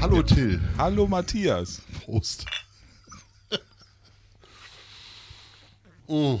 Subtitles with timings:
[0.00, 0.60] Hallo Till.
[0.76, 1.80] Hallo Matthias.
[2.04, 2.46] Prost.
[6.10, 6.38] Mm.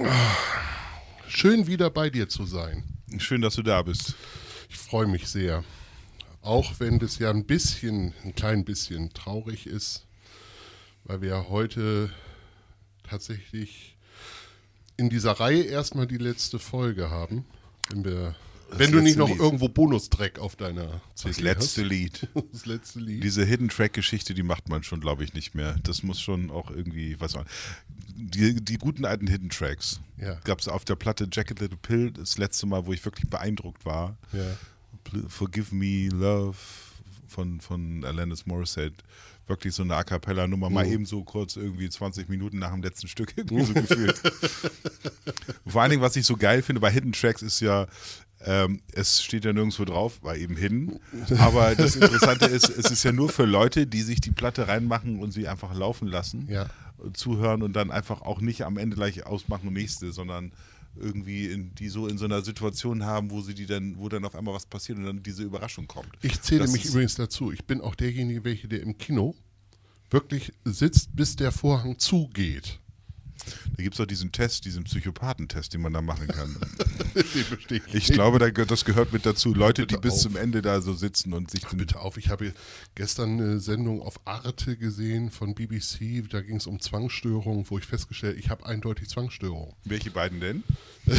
[0.00, 0.36] Ah,
[1.28, 2.82] Schön wieder bei dir zu sein.
[3.18, 4.16] Schön, dass du da bist.
[4.86, 5.64] Ich freue mich sehr.
[6.42, 10.06] Auch wenn das ja ein bisschen, ein klein bisschen traurig ist,
[11.02, 12.08] weil wir ja heute
[13.02, 13.96] tatsächlich
[14.96, 17.44] in dieser Reihe erstmal die letzte Folge haben.
[17.90, 18.36] Wenn, wir,
[18.70, 19.40] wenn du nicht noch Lied.
[19.40, 21.90] irgendwo Bonustrack auf deiner CD Das letzte hast.
[21.90, 22.28] Lied.
[22.52, 23.24] Das letzte Lied.
[23.24, 25.76] Diese Hidden Track Geschichte, die macht man schon, glaube ich, nicht mehr.
[25.82, 27.46] Das muss schon auch irgendwie, was man.
[28.14, 29.98] Die, die guten alten Hidden Tracks.
[30.16, 30.34] Ja.
[30.44, 33.84] Gab es auf der Platte Jacket Little Pill das letzte Mal, wo ich wirklich beeindruckt
[33.84, 34.16] war.
[34.32, 34.56] ja.
[35.28, 36.56] Forgive Me Love
[37.28, 38.94] von, von Alanis Morissette.
[39.48, 43.06] Wirklich so eine A Cappella-Nummer, mal eben so kurz irgendwie 20 Minuten nach dem letzten
[43.06, 44.20] Stück irgendwie so gefühlt.
[45.66, 47.86] Vor allen Dingen, was ich so geil finde bei Hidden Tracks ist ja,
[48.44, 50.98] ähm, es steht ja nirgendwo drauf, war eben hidden.
[51.38, 55.20] Aber das Interessante ist, es ist ja nur für Leute, die sich die Platte reinmachen
[55.20, 56.66] und sie einfach laufen lassen, Ja.
[57.14, 60.50] zuhören und dann einfach auch nicht am Ende gleich ausmachen und nächste, sondern
[60.98, 64.24] irgendwie in, die so in so einer Situation haben, wo sie die dann, wo dann
[64.24, 66.08] auf einmal was passiert und dann diese Überraschung kommt.
[66.22, 67.52] Ich zähle Das mich übrigens dazu.
[67.52, 69.34] Ich bin auch derjenige, welche der im Kino
[70.10, 72.78] wirklich sitzt, bis der Vorhang zugeht.
[73.76, 76.56] Da gibt es auch diesen Test, diesen Psychopathentest, den man da machen kann.
[77.92, 79.54] Ich glaube, das gehört mit dazu.
[79.54, 80.20] Leute, die bis auf.
[80.20, 82.52] zum Ende da so sitzen und sich Bitte auf, ich habe
[82.94, 87.86] gestern eine Sendung auf Arte gesehen von BBC, da ging es um Zwangsstörungen, wo ich
[87.86, 89.74] festgestellt ich habe eindeutig Zwangsstörungen.
[89.84, 90.62] Welche beiden denn?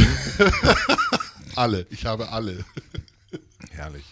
[1.56, 2.64] Alle, ich habe alle.
[3.72, 4.04] Herrlich.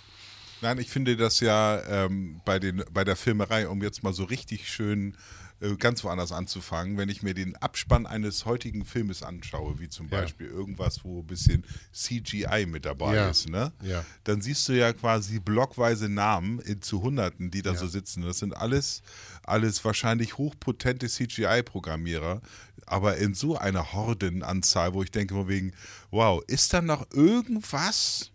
[0.66, 4.24] Nein, ich finde das ja ähm, bei, den, bei der Filmerei, um jetzt mal so
[4.24, 5.16] richtig schön
[5.62, 10.10] äh, ganz woanders anzufangen, wenn ich mir den Abspann eines heutigen Filmes anschaue, wie zum
[10.10, 10.22] Ja.
[10.22, 11.64] Beispiel irgendwas, wo ein bisschen
[11.94, 13.30] CGI mit dabei Ja.
[13.30, 13.74] ist, ne?
[13.84, 14.04] Ja.
[14.24, 18.24] dann siehst du ja quasi blockweise Namen in, zu Hunderten, die da so sitzen.
[18.24, 19.04] Das sind alles,
[19.44, 22.42] alles wahrscheinlich hochpotente CGI-Programmierer,
[22.88, 25.74] aber in so einer Hordenanzahl, wo ich denke, wegen,
[26.10, 28.32] wow, ist da noch irgendwas?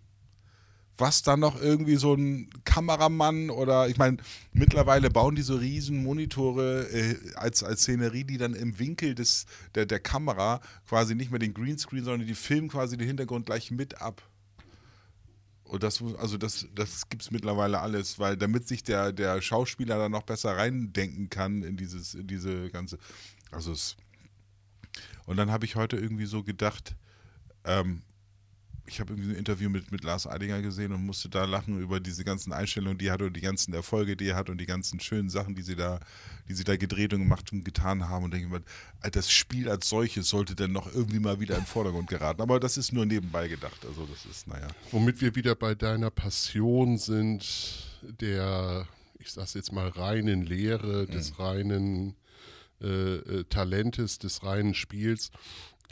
[1.01, 4.19] Was dann noch irgendwie so ein Kameramann oder ich meine,
[4.53, 9.47] mittlerweile bauen die so riesen Monitore äh, als, als Szenerie, die dann im Winkel des,
[9.75, 13.71] der, der Kamera quasi nicht mehr den Greenscreen, sondern die filmen quasi den Hintergrund gleich
[13.71, 14.23] mit ab.
[15.65, 19.99] Und das, also das, das gibt es mittlerweile alles, weil damit sich der, der Schauspieler
[19.99, 22.99] dann noch besser reindenken kann in dieses, in diese ganze.
[23.53, 23.97] Also es.
[25.27, 26.97] Und dann habe ich heute irgendwie so gedacht,
[27.65, 28.03] ähm,
[28.91, 32.01] ich habe irgendwie ein Interview mit, mit Lars Eidinger gesehen und musste da lachen über
[32.01, 34.67] diese ganzen Einstellungen, die er hat und die ganzen Erfolge, die er hat und die
[34.67, 36.01] ganzen schönen Sachen, die sie da,
[36.49, 38.63] die sie da gedreht und gemacht und getan haben und denke mir,
[39.13, 42.43] das Spiel als solches sollte dann noch irgendwie mal wieder in den Vordergrund geraten.
[42.43, 43.87] Aber das ist nur nebenbei gedacht.
[43.87, 44.67] Also das ist, naja.
[44.91, 47.47] Womit wir wieder bei deiner Passion sind,
[48.03, 48.89] der,
[49.21, 52.17] ich sag's jetzt mal, reinen Lehre, des reinen
[52.83, 55.31] äh, äh, Talentes, des reinen Spiels.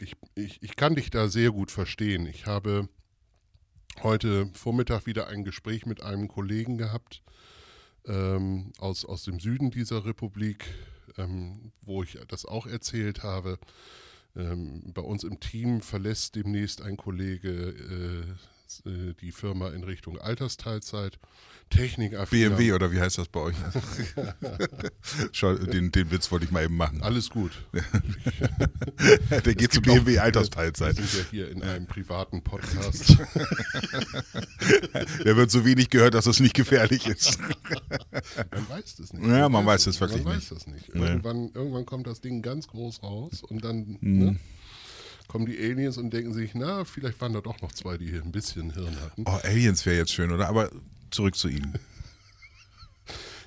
[0.01, 2.25] Ich, ich, ich kann dich da sehr gut verstehen.
[2.25, 2.87] Ich habe
[4.01, 7.21] heute Vormittag wieder ein Gespräch mit einem Kollegen gehabt
[8.05, 10.65] ähm, aus, aus dem Süden dieser Republik,
[11.17, 13.59] ähm, wo ich das auch erzählt habe.
[14.35, 18.23] Ähm, bei uns im Team verlässt demnächst ein Kollege äh,
[18.85, 21.19] äh, die Firma in Richtung Altersteilzeit.
[21.69, 22.49] Technikaffiner.
[22.49, 23.55] BMW oder wie heißt das bei euch?
[25.31, 27.03] Schau, den, den Witz wollte ich mal eben machen.
[27.03, 27.51] Alles gut.
[29.45, 30.95] Der geht zu gibt auch- BMW Wir Altersteilzeit.
[30.95, 33.17] sind ja hier in einem privaten Podcast.
[35.25, 37.37] Der wird so wenig gehört, dass es nicht gefährlich ist.
[37.39, 39.27] Man weiß das nicht.
[39.27, 40.49] Ja, man weiß es wirklich man nicht.
[40.51, 40.93] weiß das nicht.
[40.95, 41.05] Nee.
[41.05, 44.19] Irgendwann, irgendwann kommt das Ding ganz groß raus und dann Mhm.
[44.25, 44.39] ne,
[45.29, 48.21] kommen die Aliens und denken sich, na, vielleicht waren da doch noch zwei, die hier
[48.23, 49.23] ein bisschen Hirn hatten.
[49.25, 50.49] Oh, Aliens wäre jetzt schön, oder?
[50.49, 50.69] Aber
[51.11, 51.79] zurück zu Ihnen.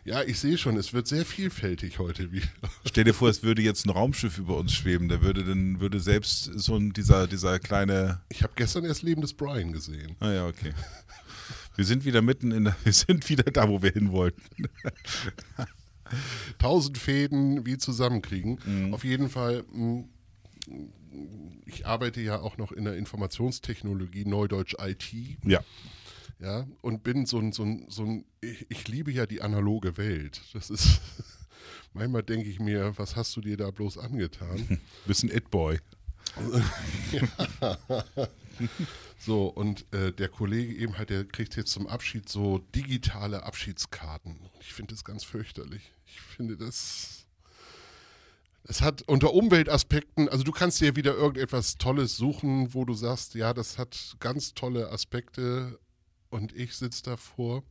[0.04, 2.48] Ja, ich sehe schon, es wird sehr vielfältig heute wieder.
[2.84, 5.08] Stell dir vor, es würde jetzt ein Raumschiff über uns schweben.
[5.08, 8.20] Da würde dann würde selbst so ein dieser dieser kleine.
[8.28, 10.16] Ich habe gestern erst Leben des Brian gesehen.
[10.18, 10.72] Ah ja, okay.
[11.76, 14.42] Wir sind wieder mitten in der, wir sind wieder da, wo wir hin wollten.
[16.58, 18.58] Tausend Fäden wie zusammenkriegen.
[18.66, 18.94] Mhm.
[18.94, 20.02] Auf jeden Fall, mh,
[21.66, 25.12] ich arbeite ja auch noch in der Informationstechnologie, Neudeutsch IT.
[25.44, 25.60] Ja.
[26.40, 30.42] Ja, und bin so ein, so ein, so ein ich, liebe ja die analoge Welt.
[30.52, 31.00] Das ist,
[31.92, 34.80] manchmal denke ich mir, was hast du dir da bloß angetan?
[35.06, 35.78] Bisschen It-Boy.
[39.24, 44.36] So, und äh, der Kollege eben halt, der kriegt jetzt zum Abschied so digitale Abschiedskarten.
[44.58, 45.92] Ich finde das ganz fürchterlich.
[46.06, 47.21] Ich finde das.
[48.64, 53.34] Es hat unter Umweltaspekten, also du kannst dir wieder irgendetwas Tolles suchen, wo du sagst,
[53.34, 55.80] ja, das hat ganz tolle Aspekte
[56.30, 57.64] und ich sitze davor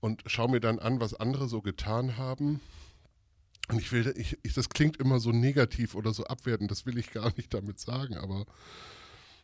[0.00, 2.60] und schaue mir dann an, was andere so getan haben.
[3.68, 6.98] Und ich will, ich, ich, das klingt immer so negativ oder so abwertend, das will
[6.98, 8.44] ich gar nicht damit sagen, aber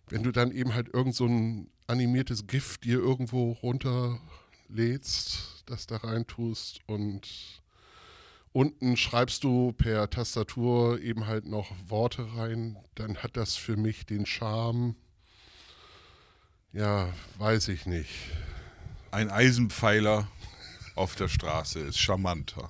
[0.08, 5.96] wenn du dann eben halt irgend so ein animiertes GIF dir irgendwo runterlädst, das da
[5.96, 7.61] reintust und
[8.52, 14.06] unten schreibst du per Tastatur eben halt noch Worte rein, dann hat das für mich
[14.06, 14.94] den Charme,
[16.72, 18.10] ja, weiß ich nicht.
[19.10, 20.28] Ein Eisenpfeiler
[20.94, 22.68] auf der Straße ist charmanter.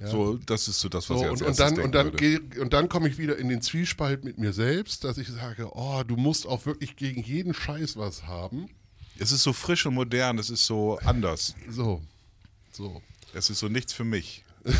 [0.00, 0.06] Ja.
[0.08, 2.38] So, das ist so das, was so, ich als und, und dann, und dann, geh,
[2.60, 6.02] und dann komme ich wieder in den Zwiespalt mit mir selbst, dass ich sage, oh,
[6.06, 8.68] du musst auch wirklich gegen jeden Scheiß was haben.
[9.18, 11.56] Es ist so frisch und modern, es ist so anders.
[11.68, 12.00] So,
[12.70, 13.02] so.
[13.34, 14.44] Es ist so nichts für mich.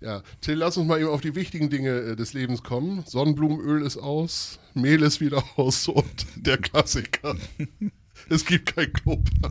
[0.00, 3.04] ja, Till, lass uns mal eben auf die wichtigen Dinge äh, des Lebens kommen.
[3.06, 7.36] Sonnenblumenöl ist aus, Mehl ist wieder aus und der Klassiker.
[8.28, 9.50] es gibt kein Klopapier.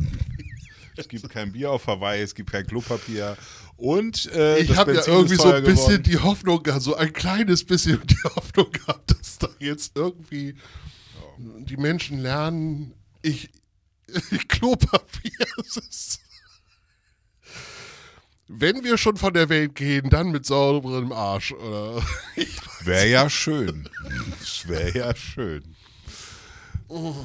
[0.97, 3.35] Es gibt kein Bier auf Hawaii, es gibt kein Klopapier.
[3.75, 6.03] Und äh, ich habe ja irgendwie so ein bisschen geworden.
[6.03, 10.55] die Hoffnung, so ein kleines bisschen die Hoffnung gehabt, dass da jetzt irgendwie
[11.37, 13.49] die Menschen lernen, ich
[14.47, 16.21] Klopapier ist.
[18.47, 21.51] Wenn wir schon von der Welt gehen, dann mit sauberem Arsch.
[22.83, 23.89] Wäre ja schön.
[24.65, 25.75] Wäre ja schön.
[26.87, 27.15] Oh.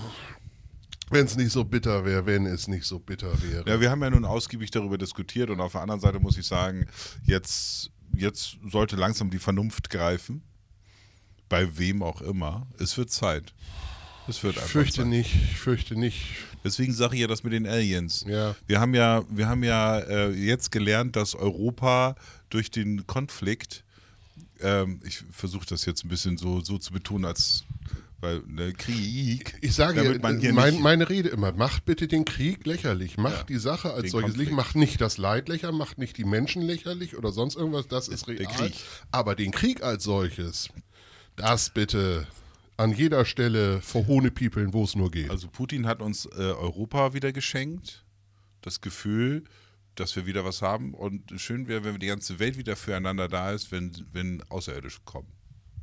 [1.10, 3.68] Wenn es nicht so bitter wäre, wenn es nicht so bitter wäre.
[3.68, 6.46] Ja, wir haben ja nun ausgiebig darüber diskutiert und auf der anderen Seite muss ich
[6.46, 6.86] sagen,
[7.24, 10.42] jetzt, jetzt sollte langsam die Vernunft greifen.
[11.48, 12.68] Bei wem auch immer.
[12.78, 13.52] Es wird Zeit.
[14.28, 15.06] Es wird einfach ich fürchte Zeit.
[15.06, 16.22] nicht, ich fürchte nicht.
[16.62, 18.24] Deswegen sage ich ja das mit den Aliens.
[18.28, 18.54] Ja.
[18.66, 22.16] Wir haben ja, wir haben ja äh, jetzt gelernt, dass Europa
[22.50, 23.82] durch den Konflikt,
[24.60, 27.64] ähm, ich versuche das jetzt ein bisschen so, so zu betonen, als
[28.20, 29.56] weil ne, Krieg.
[29.62, 33.16] Ich sage ja, mein, meine Rede immer, macht bitte den Krieg lächerlich.
[33.16, 34.56] Macht ja, die Sache als solches lächerlich.
[34.56, 37.88] Macht nicht das Leid lächerlich, macht nicht die Menschen lächerlich oder sonst irgendwas.
[37.88, 38.72] Das ist real.
[39.10, 40.68] Aber den Krieg als solches,
[41.36, 42.26] das bitte
[42.80, 45.30] an jeder Stelle vor Hohnepiepeln, wo es nur geht.
[45.30, 48.04] Also Putin hat uns äh, Europa wieder geschenkt.
[48.62, 49.44] Das Gefühl,
[49.96, 50.94] dass wir wieder was haben.
[50.94, 55.28] Und schön wäre, wenn die ganze Welt wieder füreinander da ist, wenn, wenn Außerirdische kommen.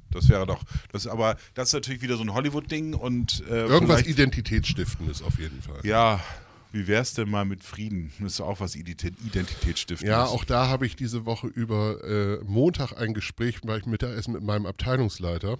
[0.10, 4.08] Das wäre doch, das aber das ist natürlich wieder so ein Hollywood-Ding und äh, irgendwas
[4.08, 5.82] Identitätsstiftendes auf jeden Fall.
[5.84, 6.24] Ja,
[6.72, 8.14] wie wär's denn mal mit Frieden?
[8.20, 10.10] Das ist auch was Identitätsstiftendes.
[10.10, 14.34] Ja, auch da habe ich diese Woche über äh, Montag ein Gespräch, weil ich Mittagessen
[14.34, 15.60] mit meinem Abteilungsleiter,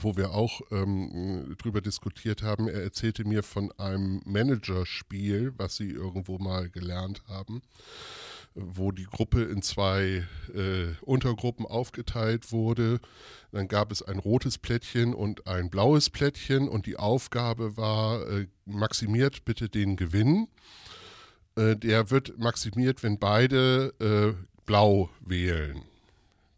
[0.00, 2.68] wo wir auch ähm, drüber diskutiert haben.
[2.68, 7.62] Er erzählte mir von einem Managerspiel, was sie irgendwo mal gelernt haben
[8.56, 10.24] wo die Gruppe in zwei
[10.54, 13.00] äh, Untergruppen aufgeteilt wurde.
[13.52, 18.46] Dann gab es ein rotes Plättchen und ein blaues Plättchen und die Aufgabe war, äh,
[18.64, 20.48] maximiert bitte den Gewinn.
[21.56, 24.32] Äh, der wird maximiert, wenn beide äh,
[24.64, 25.82] blau wählen.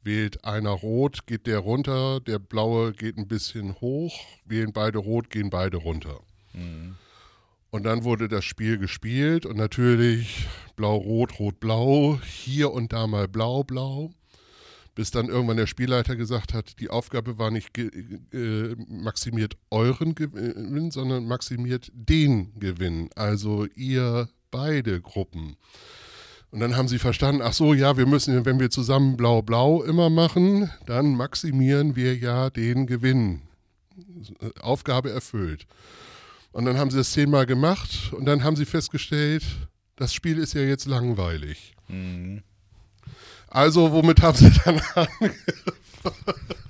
[0.09, 5.29] Wählt einer rot, geht der runter, der blaue geht ein bisschen hoch, wählen beide rot,
[5.29, 6.21] gehen beide runter.
[6.55, 6.95] Mhm.
[7.69, 14.11] Und dann wurde das Spiel gespielt und natürlich blau-rot, rot-blau, hier und da mal blau-blau,
[14.95, 20.91] bis dann irgendwann der Spielleiter gesagt hat, die Aufgabe war nicht äh, maximiert euren Gewinn,
[20.91, 25.59] sondern maximiert den Gewinn, also ihr beide Gruppen.
[26.51, 30.09] Und dann haben sie verstanden, ach so, ja, wir müssen, wenn wir zusammen blau-blau immer
[30.09, 33.43] machen, dann maximieren wir ja den Gewinn.
[34.61, 35.67] Aufgabe erfüllt.
[36.53, 39.45] Und dann haben sie das zehnmal gemacht und dann haben sie festgestellt,
[39.97, 41.75] das Spiel ist ja jetzt langweilig.
[41.89, 42.43] Mhm.
[43.49, 45.35] Also, womit haben sie dann angefangen?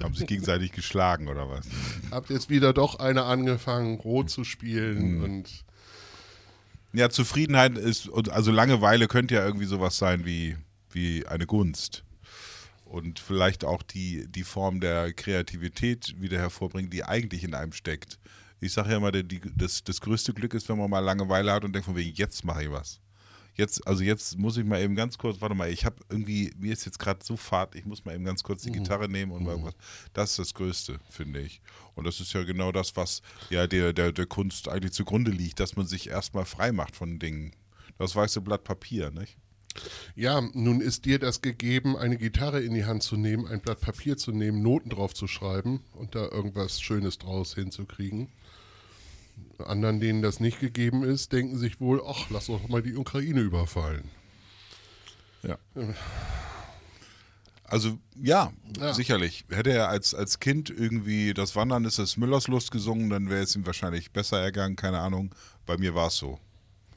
[0.02, 1.66] Haben sich gegenseitig geschlagen oder was?
[2.10, 5.24] Habt jetzt wieder doch eine angefangen, rot zu spielen mhm.
[5.24, 5.64] und.
[6.92, 10.56] Ja, Zufriedenheit ist, also Langeweile könnte ja irgendwie sowas sein wie,
[10.90, 12.04] wie eine Gunst.
[12.84, 18.18] Und vielleicht auch die, die Form der Kreativität wieder hervorbringen, die eigentlich in einem steckt
[18.60, 21.64] ich sage ja immer, die, das, das größte Glück ist, wenn man mal Langeweile hat
[21.64, 23.00] und denkt von wegen, jetzt mache ich was.
[23.58, 26.72] Jetzt, also jetzt muss ich mal eben ganz kurz, warte mal, ich habe irgendwie, mir
[26.72, 28.74] ist jetzt gerade so fad, ich muss mal eben ganz kurz die mhm.
[28.74, 29.74] Gitarre nehmen und mal irgendwas.
[30.12, 31.60] Das ist das Größte, finde ich.
[31.96, 35.58] Und das ist ja genau das, was ja der, der, der Kunst eigentlich zugrunde liegt,
[35.58, 37.50] dass man sich erstmal frei macht von Dingen.
[37.98, 39.36] Das weiße Blatt Papier, nicht?
[40.14, 43.80] Ja, nun ist dir das gegeben, eine Gitarre in die Hand zu nehmen, ein Blatt
[43.80, 48.28] Papier zu nehmen, Noten drauf zu schreiben und da irgendwas Schönes draus hinzukriegen.
[49.66, 53.40] Anderen, denen das nicht gegeben ist, denken sich wohl, ach, lass doch mal die Ukraine
[53.40, 54.04] überfallen.
[55.42, 55.58] Ja.
[57.64, 58.94] Also ja, Ja.
[58.94, 59.44] sicherlich.
[59.50, 63.54] Hätte er als, als Kind irgendwie das Wandern ist das Müllerslust gesungen, dann wäre es
[63.54, 65.34] ihm wahrscheinlich besser ergangen, keine Ahnung.
[65.66, 66.38] Bei mir war es so.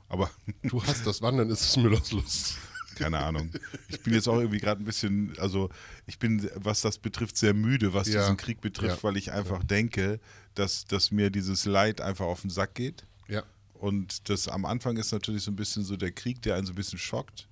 [0.08, 0.30] Aber
[0.64, 2.58] Du hast das Wandern, ist es Müllers Lust.
[2.96, 3.52] Keine Ahnung.
[3.90, 5.70] Ich bin jetzt auch irgendwie gerade ein bisschen, also
[6.06, 8.22] ich bin, was das betrifft, sehr müde, was Ja.
[8.22, 9.04] diesen Krieg betrifft, Ja.
[9.04, 10.20] weil ich einfach denke,
[10.56, 13.06] dass, dass mir dieses Leid einfach auf den Sack geht.
[13.28, 13.44] Ja.
[13.74, 16.74] Und das am Anfang ist natürlich so ein bisschen so der Krieg, der einen so
[16.74, 17.48] ein bisschen schockt.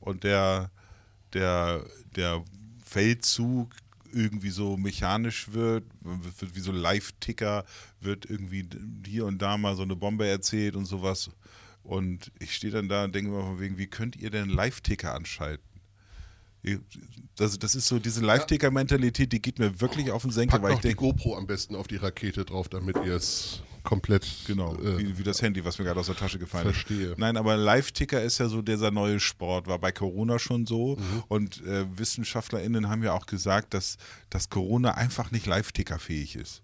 [0.00, 0.70] Und der,
[1.32, 1.84] der,
[2.16, 2.44] der
[2.84, 3.72] Feldzug
[4.12, 7.64] irgendwie so mechanisch wird, wird wie so Live-Ticker,
[8.00, 8.68] wird irgendwie
[9.06, 11.30] hier und da mal so eine Bombe erzählt und sowas.
[11.82, 15.14] Und ich stehe dann da und denke mir von wegen, wie könnt ihr denn Live-Ticker
[15.14, 15.64] anschalten?
[16.62, 16.80] Ihr-
[17.36, 20.80] Das, ist so diese Live-Ticker-Mentalität, die geht mir wirklich auf den Senkel, Packt weil ich
[20.80, 24.96] die denke, GoPro am besten auf die Rakete drauf, damit ihr es komplett Genau, äh,
[24.98, 27.12] wie, wie das Handy, was mir gerade aus der Tasche gefallen Verstehe.
[27.12, 27.18] ist.
[27.18, 30.94] Nein, aber Live-Ticker ist ja so dieser neue Sport, war bei Corona schon so.
[30.96, 31.24] Mhm.
[31.26, 33.96] Und äh, WissenschaftlerInnen haben ja auch gesagt, dass,
[34.30, 36.62] dass Corona einfach nicht Live-Ticker-fähig ist.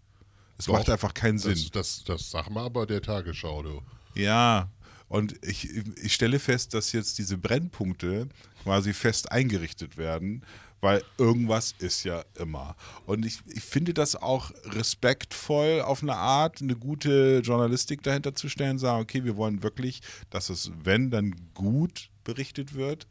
[0.59, 1.55] Es macht einfach keinen Sinn.
[1.55, 3.83] das, das, das sag mal aber der Tagesschau, du.
[4.15, 4.71] Ja,
[5.09, 5.71] und ich,
[6.03, 8.29] ich stelle fest, dass jetzt diese Brennpunkte
[8.62, 10.45] quasi fest eingerichtet werden,
[10.81, 12.77] weil irgendwas ist ja immer.
[13.07, 18.49] Und ich, ich finde das auch respektvoll auf eine Art, eine gute Journalistik dahinter zu
[18.49, 23.07] stellen, sagen, okay, wir wollen wirklich, dass es, wenn, dann gut berichtet wird.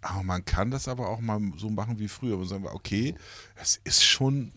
[0.00, 2.38] Aber man kann das aber auch mal so machen wie früher.
[2.38, 3.14] Und sagen okay,
[3.56, 4.52] es ist schon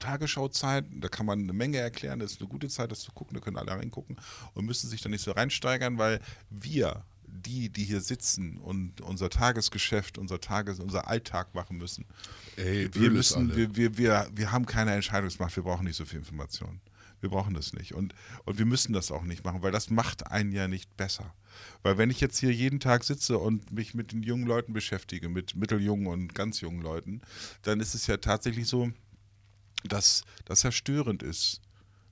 [0.00, 3.34] Tagesschauzeit, da kann man eine Menge erklären, das ist eine gute Zeit, das zu gucken,
[3.36, 4.16] da können alle reingucken
[4.54, 9.30] und müssen sich da nicht so reinsteigern, weil wir, die, die hier sitzen und unser
[9.30, 12.04] Tagesgeschäft, unser Tages, unser Alltag machen müssen,
[12.56, 16.18] Ey, wir müssen, wir, wir, wir, wir haben keine Entscheidungsmacht, wir brauchen nicht so viel
[16.18, 16.80] Information.
[17.20, 17.94] Wir brauchen das nicht.
[17.94, 18.14] Und,
[18.44, 21.34] und wir müssen das auch nicht machen, weil das macht einen ja nicht besser.
[21.82, 25.28] Weil wenn ich jetzt hier jeden Tag sitze und mich mit den jungen Leuten beschäftige,
[25.28, 27.20] mit mitteljungen und ganz jungen Leuten,
[27.62, 28.90] dann ist es ja tatsächlich so,
[29.84, 31.60] dass das ja störend ist,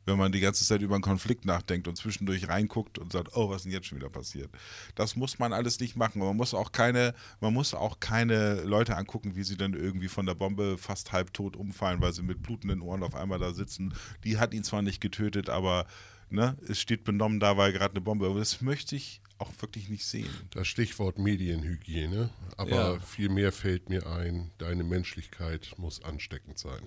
[0.09, 3.51] wenn man die ganze Zeit über einen Konflikt nachdenkt und zwischendurch reinguckt und sagt, oh,
[3.51, 4.51] was ist denn jetzt schon wieder passiert?
[4.95, 6.21] Das muss man alles nicht machen.
[6.21, 10.27] Man muss auch keine, man muss auch keine Leute angucken, wie sie dann irgendwie von
[10.27, 13.95] der Bombe fast halbtot umfallen, weil sie mit blutenden Ohren auf einmal da sitzen.
[14.25, 15.87] Die hat ihn zwar nicht getötet, aber
[16.31, 18.27] ne, es steht benommen da, weil gerade eine Bombe.
[18.27, 20.29] Aber das möchte ich auch wirklich nicht sehen.
[20.51, 22.31] Das Stichwort Medienhygiene.
[22.57, 22.99] Aber Ja.
[23.01, 26.83] viel mehr fällt mir ein, deine Menschlichkeit muss ansteckend sein.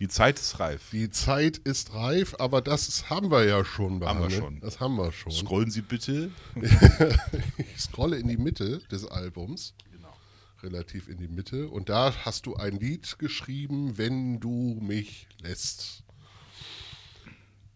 [0.00, 0.88] Die Zeit ist reif.
[0.90, 4.32] Die Zeit ist reif, aber das haben wir ja schon Haben wir behandelt.
[4.40, 4.60] schon.
[4.60, 5.32] Das haben wir schon.
[5.32, 6.30] Scrollen Sie bitte.
[7.74, 9.74] Ich scrolle in die Mitte des Albums.
[10.62, 11.68] Relativ in die Mitte.
[11.68, 16.02] Und da hast du ein Lied geschrieben, Wenn du mich lässt.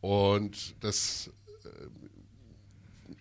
[0.02, 1.30] Und das.
[1.64, 1.68] äh,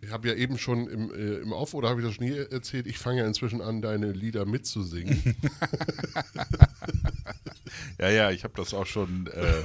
[0.05, 2.51] Ich habe ja eben schon im, äh, im Off, oder habe ich das schon hier
[2.51, 2.87] erzählt?
[2.87, 5.35] Ich fange ja inzwischen an, deine Lieder mitzusingen.
[7.99, 9.63] Ja, ja, ich habe das auch schon äh,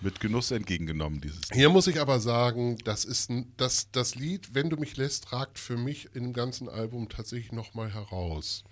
[0.00, 1.48] mit Genuss entgegengenommen, dieses.
[1.52, 5.32] Hier muss ich aber sagen, das ist ein, das, das Lied, wenn du mich lässt,
[5.32, 8.64] ragt für mich in dem ganzen Album tatsächlich nochmal heraus.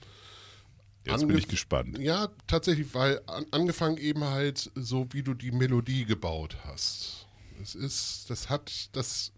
[1.04, 1.98] Jetzt bin Ange- ich gespannt.
[1.98, 7.21] Ja, tatsächlich, weil an, angefangen eben halt so, wie du die Melodie gebaut hast.
[7.62, 9.32] Es ist, das hat, das,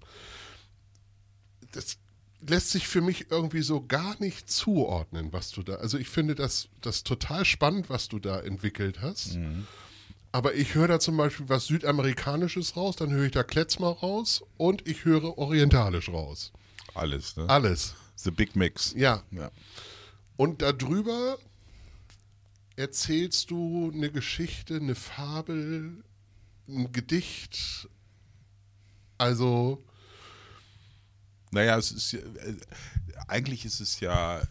[1.72, 1.98] das
[2.40, 6.34] lässt sich für mich irgendwie so gar nicht zuordnen, was du da, also ich finde
[6.34, 9.38] das, das total spannend, was du da entwickelt hast.
[10.32, 14.42] Aber ich höre da zum Beispiel was Südamerikanisches raus, dann höre ich da Kletzmer raus
[14.56, 16.52] und ich höre Orientalisch raus.
[16.94, 17.48] Alles, ne?
[17.48, 17.94] Alles.
[18.16, 18.94] The Big Mix.
[18.96, 19.22] Ja.
[19.30, 19.50] Ja.
[20.36, 21.38] Und darüber
[22.76, 26.02] erzählst du eine Geschichte, eine Fabel,
[26.68, 27.88] ein Gedicht.
[29.24, 29.82] Also,
[31.50, 32.20] Naja, es ist äh,
[33.28, 34.42] eigentlich ist es ja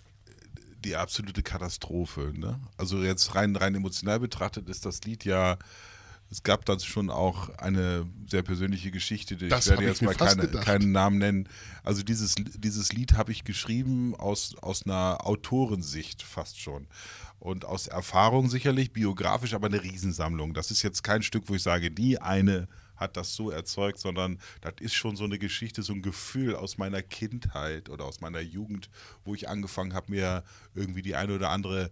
[0.84, 2.34] die absolute Katastrophe.
[2.36, 2.60] Ne?
[2.78, 5.58] Also jetzt rein, rein emotional betrachtet ist das Lied ja,
[6.32, 10.16] es gab dann schon auch eine sehr persönliche Geschichte, die- Das ich werde jetzt mal
[10.16, 11.50] keine, keinen Namen nennen.
[11.84, 16.88] Also dieses, dieses Lied habe ich geschrieben aus, aus einer Autorensicht fast schon.
[17.40, 20.54] Und aus Erfahrung sicherlich, biografisch, aber eine Riesensammlung.
[20.54, 24.40] Das ist jetzt kein Stück, wo ich sage, die eine hat das so erzeugt, sondern
[24.62, 28.40] das ist schon so eine Geschichte, so ein Gefühl aus meiner Kindheit oder aus meiner
[28.42, 28.90] Jugend,
[29.26, 30.44] wo ich angefangen habe, mir
[30.76, 31.90] irgendwie die eine oder andere,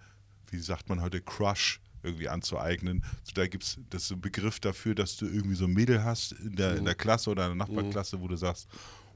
[0.49, 3.03] wie sagt man heute, Crush irgendwie anzueignen.
[3.23, 6.31] So, da gibt es so ein Begriff dafür, dass du irgendwie so ein Mädel hast
[6.33, 6.77] in der, Mhm.
[6.79, 8.67] in der Klasse oder in der Nachbarklasse, wo du sagst,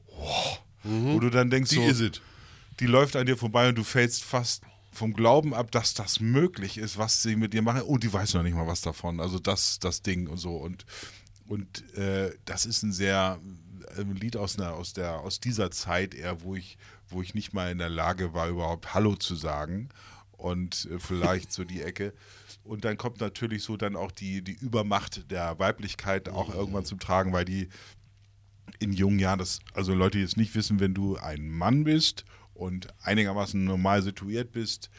[0.08, 2.22] wow, wo du dann denkst, die so, is it.
[2.80, 6.78] die läuft an dir vorbei und du fällst fast vom Glauben ab, dass das möglich
[6.78, 7.82] ist, was sie mit dir machen.
[7.82, 9.20] Und die weiß noch nicht mal was davon.
[9.20, 10.56] Also das, das Ding und so.
[10.56, 10.86] Und,
[11.48, 13.40] und äh, das ist ein sehr
[13.98, 17.54] ein Lied aus, einer, aus, der, aus dieser Zeit eher, wo ich, wo ich nicht
[17.54, 19.90] mal in der Lage war, überhaupt Hallo zu sagen.
[20.32, 22.14] Und äh, vielleicht so die Ecke.
[22.64, 27.00] Und dann kommt natürlich so dann auch die, die Übermacht der Weiblichkeit auch irgendwann zum
[27.00, 27.70] Tragen, weil die
[28.80, 32.26] in jungen Jahren, das, also Leute, die jetzt nicht wissen, wenn du ein Mann bist
[32.54, 34.90] und einigermaßen normal situiert bist,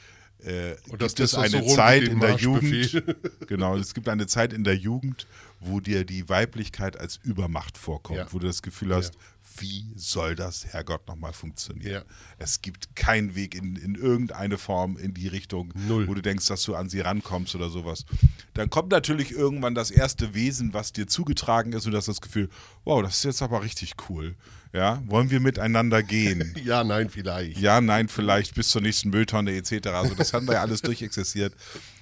[0.44, 2.36] äh, gibt es eine Testosteron Zeit in der.
[2.36, 3.02] Jugend,
[3.46, 5.26] genau, es gibt eine Zeit in der Jugend,
[5.60, 8.26] wo dir die Weiblichkeit als Übermacht vorkommt, Ja.
[8.30, 9.20] wo du das Gefühl hast, Ja.
[9.58, 12.04] Wie soll das, Herrgott, nochmal funktionieren?
[12.08, 12.14] Ja.
[12.38, 16.06] Es gibt keinen Weg in, in irgendeine Form in die Richtung, Null.
[16.08, 18.04] wo du denkst, dass du an sie rankommst oder sowas.
[18.54, 22.20] Dann kommt natürlich irgendwann das erste Wesen, was dir zugetragen ist und du hast das
[22.20, 22.48] Gefühl,
[22.84, 24.34] wow, das ist jetzt aber richtig cool.
[24.72, 26.54] Ja, wollen wir miteinander gehen?
[26.64, 27.58] Ja, nein, vielleicht.
[27.58, 29.88] ja, nein, vielleicht bis zur nächsten Mülltonne etc.
[29.88, 31.54] Also das haben wir ja alles durchexistiert.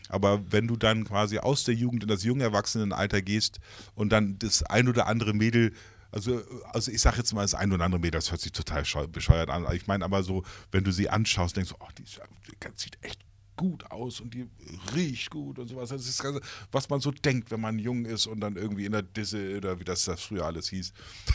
[0.09, 3.59] Aber wenn du dann quasi aus der Jugend in das junge Erwachsenenalter gehst
[3.95, 5.73] und dann das ein oder andere Mädel,
[6.15, 6.41] also,
[6.73, 9.09] also ich sage jetzt mal das ein oder andere Mädel, das hört sich total scheu-
[9.09, 9.67] bescheuert an.
[9.75, 12.99] Ich meine aber so, wenn du sie anschaust, denkst du, oh, die, ist, die sieht
[13.03, 13.21] echt
[13.57, 14.49] gut aus und die
[14.95, 15.89] riecht gut und sowas.
[15.89, 16.41] Das ist das Ganze,
[16.71, 19.81] was man so denkt, wenn man jung ist und dann irgendwie in der Disse oder
[19.81, 20.93] wie das, das früher alles hieß.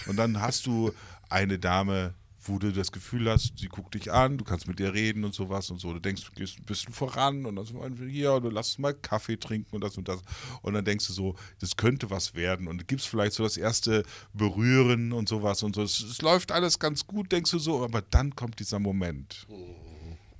[0.07, 0.93] Und dann hast du
[1.29, 4.93] eine Dame, wo du das Gefühl hast, sie guckt dich an, du kannst mit ihr
[4.93, 5.91] reden und sowas und so.
[5.93, 8.93] Du denkst, du gehst ein bisschen voran und dann so hier und du lass mal
[8.93, 10.21] Kaffee trinken und das und das.
[10.61, 13.57] Und dann denkst du so, das könnte was werden und du gibst vielleicht so das
[13.57, 14.03] erste
[14.33, 15.83] Berühren und sowas und so.
[15.83, 19.45] Es, es läuft alles ganz gut, denkst du so, aber dann kommt dieser Moment.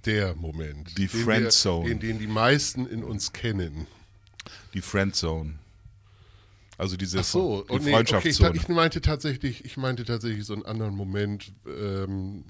[0.05, 0.97] Der Moment.
[0.97, 1.85] Die Friendzone.
[1.89, 3.85] wir- Den, den die meisten in uns kennen.
[4.73, 5.58] Die Friendzone.
[6.79, 8.55] Also diese Ach so, die oh, nee, okay, ich, Freundschaftszone.
[8.55, 11.51] ich meinte tatsächlich, ich meinte tatsächlich so einen anderen Moment.
[11.67, 12.45] Ähm,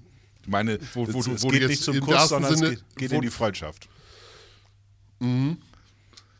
[0.47, 2.69] meine, wo- wo es, du- es wo geht nicht zum Kuss, wahrsten sondern es Sinne-
[2.75, 3.89] geht, geht wo- in die Freundschaft.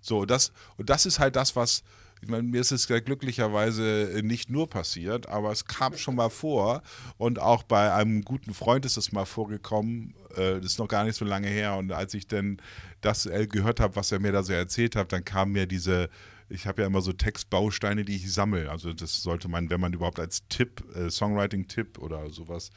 [0.01, 1.84] So, das, und das ist halt das, was,
[2.22, 6.81] ich meine, mir ist es glücklicherweise nicht nur passiert, aber es kam schon mal vor
[7.17, 11.04] und auch bei einem guten Freund ist es mal vorgekommen, äh, das ist noch gar
[11.04, 12.62] nicht so lange her und als ich dann
[13.02, 16.10] das äh, gehört habe, was er mir da so erzählt hat, dann kam mir diese,
[16.49, 19.93] ich habe ja immer so Textbausteine, die ich sammle, also das sollte man, wenn man
[19.93, 22.71] überhaupt als Tipp, äh, Songwriting-Tipp oder sowas,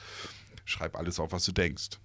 [0.64, 1.98] schreib alles auf, was du denkst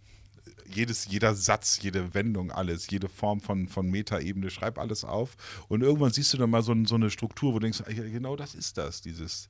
[0.70, 5.36] jedes, jeder Satz, jede Wendung, alles, jede Form von, von Metaebene, schreib alles auf.
[5.68, 8.56] Und irgendwann siehst du dann mal so, so eine Struktur, wo du denkst, genau das
[8.56, 9.50] ist das, dieses,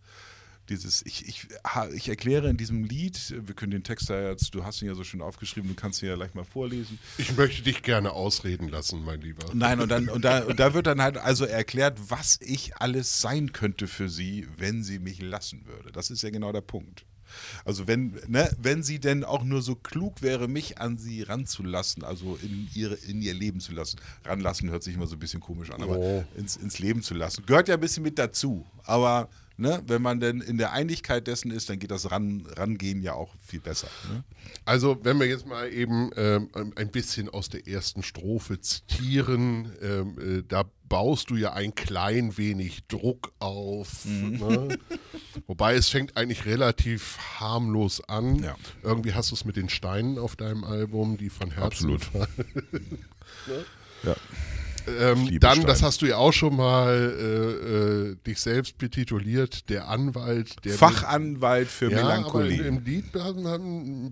[0.70, 1.48] dieses, ich, ich,
[1.94, 4.96] ich erkläre in diesem Lied, wir können den Text da jetzt, du hast ihn ja
[4.96, 7.00] so schön aufgeschrieben, du kannst ihn ja gleich mal vorlesen.
[7.18, 9.46] ich möchte dich gerne ausreden lassen, mein Lieber.
[9.54, 13.22] Nein, und dann, und da, und da wird dann halt also erklärt, was ich alles
[13.22, 15.92] sein könnte für sie, wenn sie mich lassen würde.
[15.92, 17.06] Das ist ja genau der Punkt.
[17.66, 22.04] Also wenn, ne, wenn sie denn auch nur so klug wäre, mich an sie ranzulassen,
[22.04, 24.00] also in, ihre, in ihr Leben zu lassen.
[24.24, 26.24] Ranlassen hört sich immer so ein bisschen komisch an, aber Oh.
[26.36, 27.46] ins, ins Leben zu lassen.
[27.46, 28.66] Gehört ja ein bisschen mit dazu.
[28.86, 33.02] Aber ne, wenn man denn in der Einigkeit dessen ist, dann geht das ran, Rangehen
[33.02, 33.88] ja auch viel besser.
[34.12, 34.24] Ne?
[34.66, 40.40] Also, wenn wir jetzt mal eben ähm, ein bisschen aus der ersten Strophe zitieren, ähm,
[40.40, 44.06] äh, da baust du ja ein klein wenig Druck auf.
[44.06, 44.78] Ne?
[45.48, 48.42] Wobei es fängt eigentlich relativ harmlos an.
[48.42, 48.56] Ja.
[48.84, 52.04] Irgendwie hast du es mit den Steinen auf deinem Album, die von Herzen Absolut.
[52.04, 53.06] fallen.
[54.04, 54.16] Ja.
[54.88, 55.68] Ähm, dann, Steine.
[55.68, 60.74] das hast du ja auch schon mal äh, äh, dich selbst betituliert, der Anwalt, der
[60.74, 62.60] Fachanwalt für ja, Melancholie.
[62.60, 63.12] Aber im Lied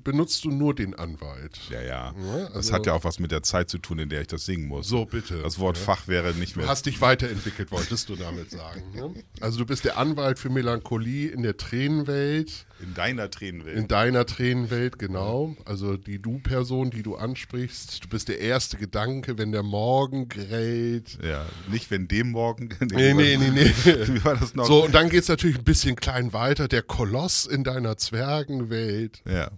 [0.03, 1.59] benutzt du nur den Anwalt.
[1.69, 1.85] Ja, ja.
[1.85, 2.13] Ja,
[2.47, 4.45] das also- hat ja auch was mit der Zeit zu tun, in der ich das
[4.45, 4.87] singen muss.
[4.87, 5.41] So, bitte.
[5.41, 6.67] Das Wort Fach wäre nicht Du mehr.
[6.69, 8.83] hast dich weiterentwickelt, wolltest du damit sagen.
[8.93, 9.13] Ne?
[9.41, 13.77] Also du bist der Anwalt für Melancholie in der Tränenwelt, in deiner Tränenwelt.
[13.77, 15.55] in deiner Tränenwelt, genau.
[15.65, 18.03] Also die Du-Person, die du ansprichst.
[18.03, 21.17] Du bist der erste Gedanke, wenn der Morgen grellt.
[21.23, 22.69] ja, nicht wenn dem morgen.
[22.91, 23.65] Nee, nee, nee, nee.
[23.85, 24.65] Wie war das noch?
[24.65, 26.67] So, und dann geht es natürlich ein bisschen klein weiter.
[26.67, 29.21] Der Koloss in deiner Zwergenwelt.
[29.25, 29.51] Ja.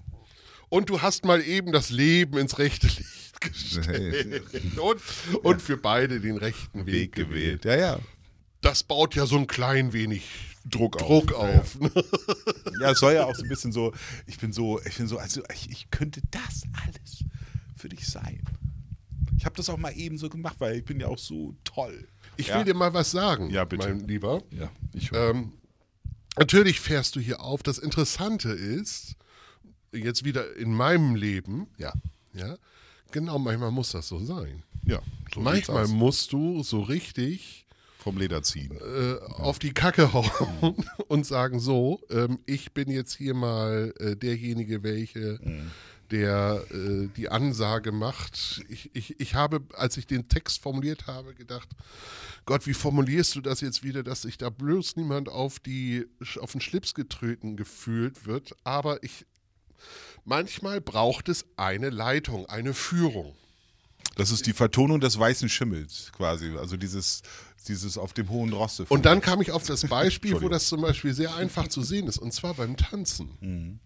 [0.69, 4.43] Und du hast mal eben das Leben ins rechte Licht gestellt.
[4.77, 4.99] Und,
[5.43, 7.61] und für beide den rechten Weg, Weg gewählt.
[7.61, 7.65] gewählt.
[7.65, 7.99] Ja, ja.
[8.61, 10.23] Das baut ja so ein klein wenig
[10.69, 11.77] Druck, Druck auf.
[12.81, 13.91] Ja, es soll ja auch so ein bisschen so,
[14.27, 17.23] ich bin so, ich bin so, also ich, ich könnte das alles
[17.75, 18.43] für dich sein.
[19.37, 22.07] Ich habe das auch mal eben so gemacht, weil ich bin ja auch so toll.
[22.37, 22.57] Ich ja.
[22.57, 23.87] will dir mal was sagen, Ja, bitte.
[23.87, 24.43] mein Lieber.
[24.51, 25.53] Ja, ich Ähm,
[26.37, 27.63] natürlich fährst du hier auf.
[27.63, 29.15] Das Interessante ist,
[29.91, 31.93] jetzt wieder in meinem Leben, Ja.
[32.33, 32.57] ja,
[33.11, 34.63] genau, manchmal muss das so sein.
[34.85, 35.01] Ja,
[35.33, 37.65] so manchmal musst du so richtig
[37.97, 38.71] vom Leder ziehen.
[38.77, 40.75] äh, auf die Kacke hauen
[41.07, 45.39] und sagen so, ähm, ich bin jetzt hier mal äh, derjenige, welche,
[46.11, 48.63] der äh, die Ansage macht.
[48.69, 51.69] Ich, ich, ich habe, als ich den Text formuliert habe, gedacht,
[52.45, 56.05] Gott, wie formulierst du das jetzt wieder, dass sich da bloß niemand auf, die,
[56.39, 58.55] auf den Schlips getreten gefühlt wird.
[58.63, 59.25] Aber ich,
[60.23, 63.35] manchmal braucht es eine Leitung, eine Führung.
[64.15, 67.21] Das ist die Vertonung des weißen Schimmels quasi, also dieses,
[67.67, 68.85] dieses auf dem hohen Rosse.
[68.89, 72.07] Und dann kam ich auf das Beispiel, wo das zum Beispiel sehr einfach zu sehen
[72.07, 73.37] ist, und zwar beim Tanzen.
[73.39, 73.79] Mhm.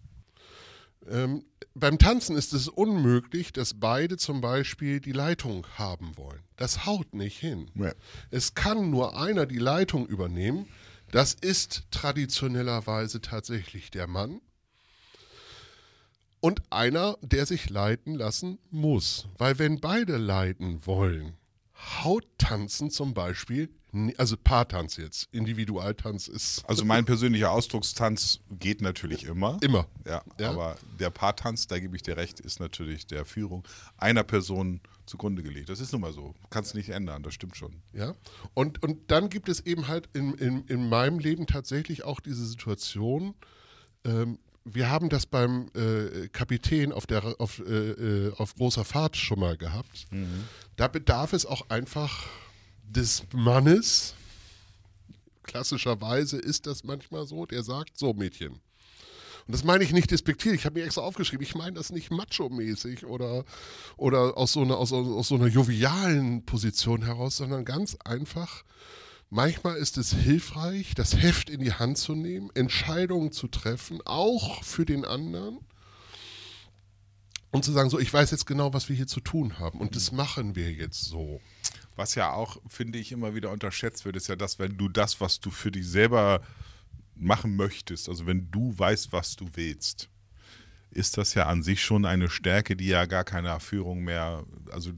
[1.08, 6.40] Ähm, beim Tanzen ist es unmöglich, dass beide zum Beispiel die Leitung haben wollen.
[6.56, 7.70] Das haut nicht hin.
[7.74, 7.92] Ja.
[8.30, 10.66] Es kann nur einer die Leitung übernehmen.
[11.10, 14.40] Das ist traditionellerweise tatsächlich der Mann.
[16.40, 19.28] Und einer, der sich leiten lassen muss.
[19.38, 21.34] Weil wenn beide leiten wollen,
[22.04, 23.68] haut Tanzen zum Beispiel
[24.16, 26.64] also Paartanz jetzt, Individualtanz ist.
[26.72, 29.58] Also mein persönlicher Ausdruckstanz geht natürlich immer.
[29.60, 29.86] Immer.
[30.06, 30.50] Ja, ja.
[30.50, 33.64] aber der Paartanz, da gebe ich dir recht, ist natürlich der Führung
[33.98, 35.68] einer Person zugrunde gelegt.
[35.68, 36.34] Das ist nun mal so.
[36.48, 37.82] Kannst nicht ändern, das stimmt schon.
[37.92, 38.14] Ja.
[38.54, 42.46] Und, und dann gibt es eben halt in, in, in meinem Leben tatsächlich auch diese
[42.46, 43.34] Situation,
[44.04, 49.16] ähm, wir haben das beim äh, Kapitän auf, der, auf, äh, äh auf großer Fahrt
[49.16, 50.06] schon mal gehabt.
[50.10, 50.44] Mhm.
[50.76, 52.26] Da bedarf es auch einfach
[52.82, 54.14] des Mannes,
[55.42, 58.60] klassischerweise ist das manchmal so, der sagt, so Mädchen.
[59.46, 62.10] Und das meine ich nicht despektierlich, ich habe mir extra aufgeschrieben, ich meine das nicht
[62.10, 63.44] macho-mäßig oder,
[63.96, 68.62] oder aus, so einer, aus, aus so einer jovialen Position heraus, sondern ganz einfach,
[69.32, 74.62] manchmal ist es hilfreich, das Heft in die Hand zu nehmen, Entscheidungen zu treffen, auch
[74.62, 75.58] für den anderen
[77.50, 79.96] und zu sagen, so, ich weiß jetzt genau, was wir hier zu tun haben und
[79.96, 81.40] das machen wir jetzt so.
[81.96, 85.20] Was ja auch, finde ich, immer wieder unterschätzt wird, ist ja das, wenn du das,
[85.20, 86.42] was du für dich selber
[87.14, 90.10] machen möchtest, also wenn du weißt, was du willst,
[90.90, 94.92] ist das ja an sich schon eine Stärke, die ja gar keine Führung mehr, also,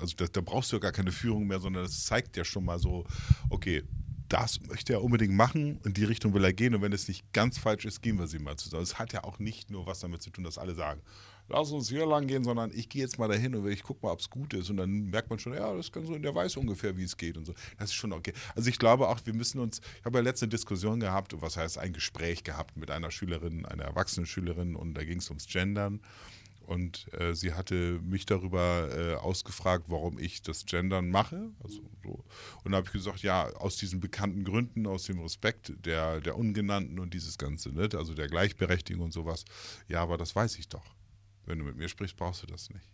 [0.00, 2.64] also da, da brauchst du ja gar keine Führung mehr, sondern das zeigt ja schon
[2.64, 3.04] mal so,
[3.50, 3.82] okay,
[4.28, 7.30] das möchte er unbedingt machen, in die Richtung will er gehen und wenn es nicht
[7.34, 8.82] ganz falsch ist, gehen wir sie mal zusammen.
[8.82, 11.02] Es hat ja auch nicht nur was damit zu tun, dass alle sagen,
[11.48, 14.12] lass uns hier lang gehen, sondern ich gehe jetzt mal dahin und ich gucke mal,
[14.12, 14.70] ob es gut ist.
[14.70, 17.36] Und dann merkt man schon, ja, das kann so, der weiß ungefähr, wie es geht
[17.36, 17.54] und so.
[17.78, 18.32] Das ist schon okay.
[18.54, 21.78] Also ich glaube auch, wir müssen uns, ich habe ja letzte Diskussion gehabt, was heißt
[21.78, 26.00] ein Gespräch gehabt mit einer Schülerin, einer erwachsenen Schülerin und da ging es ums Gendern.
[26.66, 31.50] Und äh, sie hatte mich darüber äh, ausgefragt, warum ich das Gendern mache.
[31.62, 32.24] Also so.
[32.64, 36.36] Und da habe ich gesagt, ja, aus diesen bekannten Gründen, aus dem Respekt der, der
[36.36, 37.88] Ungenannten und dieses Ganze, ne?
[37.94, 39.44] also der Gleichberechtigung und sowas.
[39.88, 40.94] Ja, aber das weiß ich doch.
[41.46, 42.86] Wenn du mit mir sprichst, brauchst du das nicht.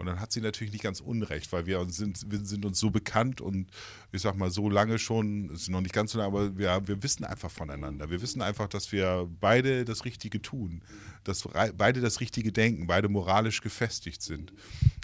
[0.00, 2.88] Und dann hat sie natürlich nicht ganz unrecht, weil wir sind, wir sind uns so
[2.88, 3.70] bekannt und
[4.12, 6.88] ich sag mal so lange schon, es ist noch nicht ganz so lange, aber wir,
[6.88, 8.08] wir wissen einfach voneinander.
[8.08, 10.80] Wir wissen einfach, dass wir beide das Richtige tun,
[11.22, 14.54] dass beide das Richtige denken, beide moralisch gefestigt sind.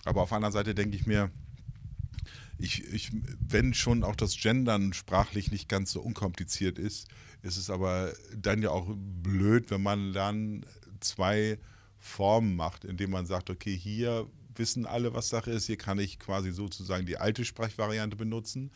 [0.07, 1.31] Aber auf der anderen Seite denke ich mir,
[2.57, 7.09] ich, ich, wenn schon auch das Gendern sprachlich nicht ganz so unkompliziert ist,
[7.43, 10.65] ist es aber dann ja auch blöd, wenn man dann
[11.01, 11.59] zwei
[11.99, 14.27] Formen macht, indem man sagt, okay, hier
[14.59, 18.71] wissen alle, was Sache ist, hier kann ich quasi sozusagen die alte Sprechvariante benutzen,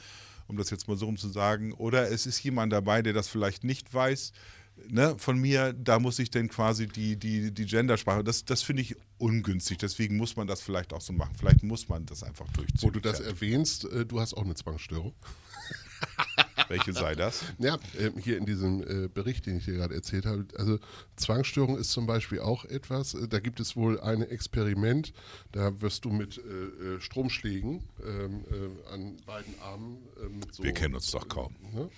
[0.47, 1.73] um das jetzt mal so rum zu sagen.
[1.73, 4.33] Oder es ist jemand dabei, der das vielleicht nicht weiß,
[4.88, 8.83] Ne, von mir, da muss ich dann quasi die, die, die Gendersprache, das, das finde
[8.83, 9.79] ich ungünstig.
[9.79, 11.35] Deswegen muss man das vielleicht auch so machen.
[11.38, 12.81] Vielleicht muss man das einfach durchziehen.
[12.81, 15.14] Wo du das erwähnst, äh, du hast auch eine Zwangsstörung.
[16.68, 17.44] Welche sei das?
[17.59, 20.46] Ja, ähm, hier in diesem äh, Bericht, den ich dir gerade erzählt habe.
[20.57, 20.79] Also
[21.16, 23.14] Zwangsstörung ist zum Beispiel auch etwas.
[23.14, 25.12] Äh, da gibt es wohl ein Experiment.
[25.53, 28.44] Da wirst du mit äh, Stromschlägen ähm,
[28.92, 29.99] an beiden Armen.
[30.53, 31.55] So, Wir kennen uns doch kaum.
[31.73, 31.90] Ne?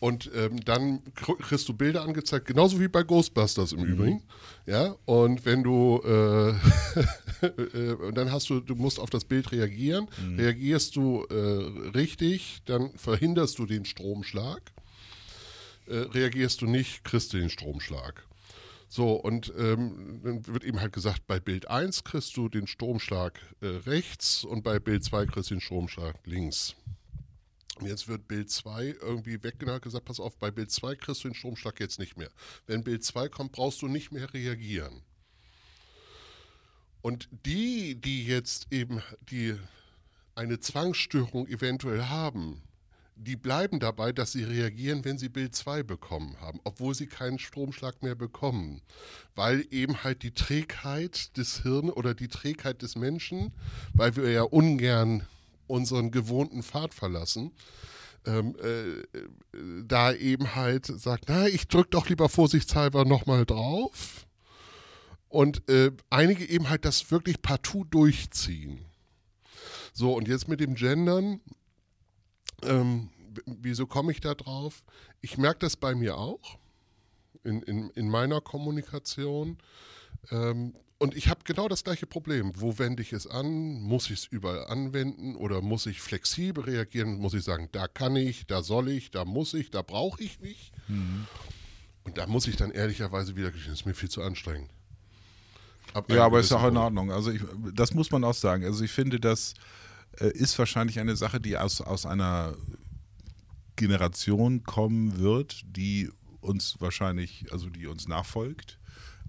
[0.00, 3.92] Und ähm, dann kriegst du Bilder angezeigt, genauso wie bei Ghostbusters im mhm.
[3.92, 4.22] Übrigen.
[4.66, 6.50] Ja, und wenn du, äh,
[7.46, 10.08] äh, und dann hast du, du musst auf das Bild reagieren.
[10.26, 10.38] Mhm.
[10.38, 11.34] Reagierst du äh,
[11.90, 14.72] richtig, dann verhinderst du den Stromschlag.
[15.86, 18.26] Äh, reagierst du nicht, kriegst du den Stromschlag.
[18.88, 23.38] So, und ähm, dann wird eben halt gesagt, bei Bild 1 kriegst du den Stromschlag
[23.60, 26.74] äh, rechts und bei Bild 2 kriegst du den Stromschlag links.
[27.82, 31.34] Jetzt wird Bild 2 irgendwie weggenommen, gesagt, pass auf, bei Bild 2 kriegst du den
[31.34, 32.30] Stromschlag jetzt nicht mehr.
[32.66, 35.02] Wenn Bild 2 kommt, brauchst du nicht mehr reagieren.
[37.02, 39.56] Und die, die jetzt eben die
[40.34, 42.62] eine Zwangsstörung eventuell haben,
[43.16, 47.38] die bleiben dabei, dass sie reagieren, wenn sie Bild 2 bekommen haben, obwohl sie keinen
[47.38, 48.80] Stromschlag mehr bekommen.
[49.34, 53.52] Weil eben halt die Trägheit des Hirns oder die Trägheit des Menschen,
[53.92, 55.26] weil wir ja ungern
[55.70, 57.52] unseren gewohnten Pfad verlassen,
[58.26, 64.26] ähm, äh, da eben halt sagt, na, ich drücke doch lieber vorsichtshalber nochmal drauf.
[65.28, 68.84] Und äh, einige eben halt das wirklich partout durchziehen.
[69.92, 71.40] So, und jetzt mit dem Gendern,
[72.62, 73.10] ähm,
[73.46, 74.82] wieso komme ich da drauf?
[75.20, 76.58] Ich merke das bei mir auch,
[77.44, 79.58] in, in, in meiner Kommunikation.
[80.30, 82.52] Ähm, und ich habe genau das gleiche Problem.
[82.56, 83.80] Wo wende ich es an?
[83.80, 87.14] Muss ich es überall anwenden oder muss ich flexibel reagieren?
[87.14, 90.40] Muss ich sagen, da kann ich, da soll ich, da muss ich, da brauche ich
[90.40, 90.72] mich?
[90.88, 91.26] Mhm.
[92.04, 94.70] Und da muss ich dann ehrlicherweise wieder, das ist mir viel zu anstrengend.
[95.94, 97.10] Ab ja, aber ist auch in Ordnung.
[97.10, 97.40] Also ich,
[97.72, 98.64] das muss man auch sagen.
[98.66, 99.54] Also ich finde, das
[100.18, 102.54] äh, ist wahrscheinlich eine Sache, die aus, aus einer
[103.76, 106.10] Generation kommen wird, die
[106.42, 108.79] uns wahrscheinlich, also die uns nachfolgt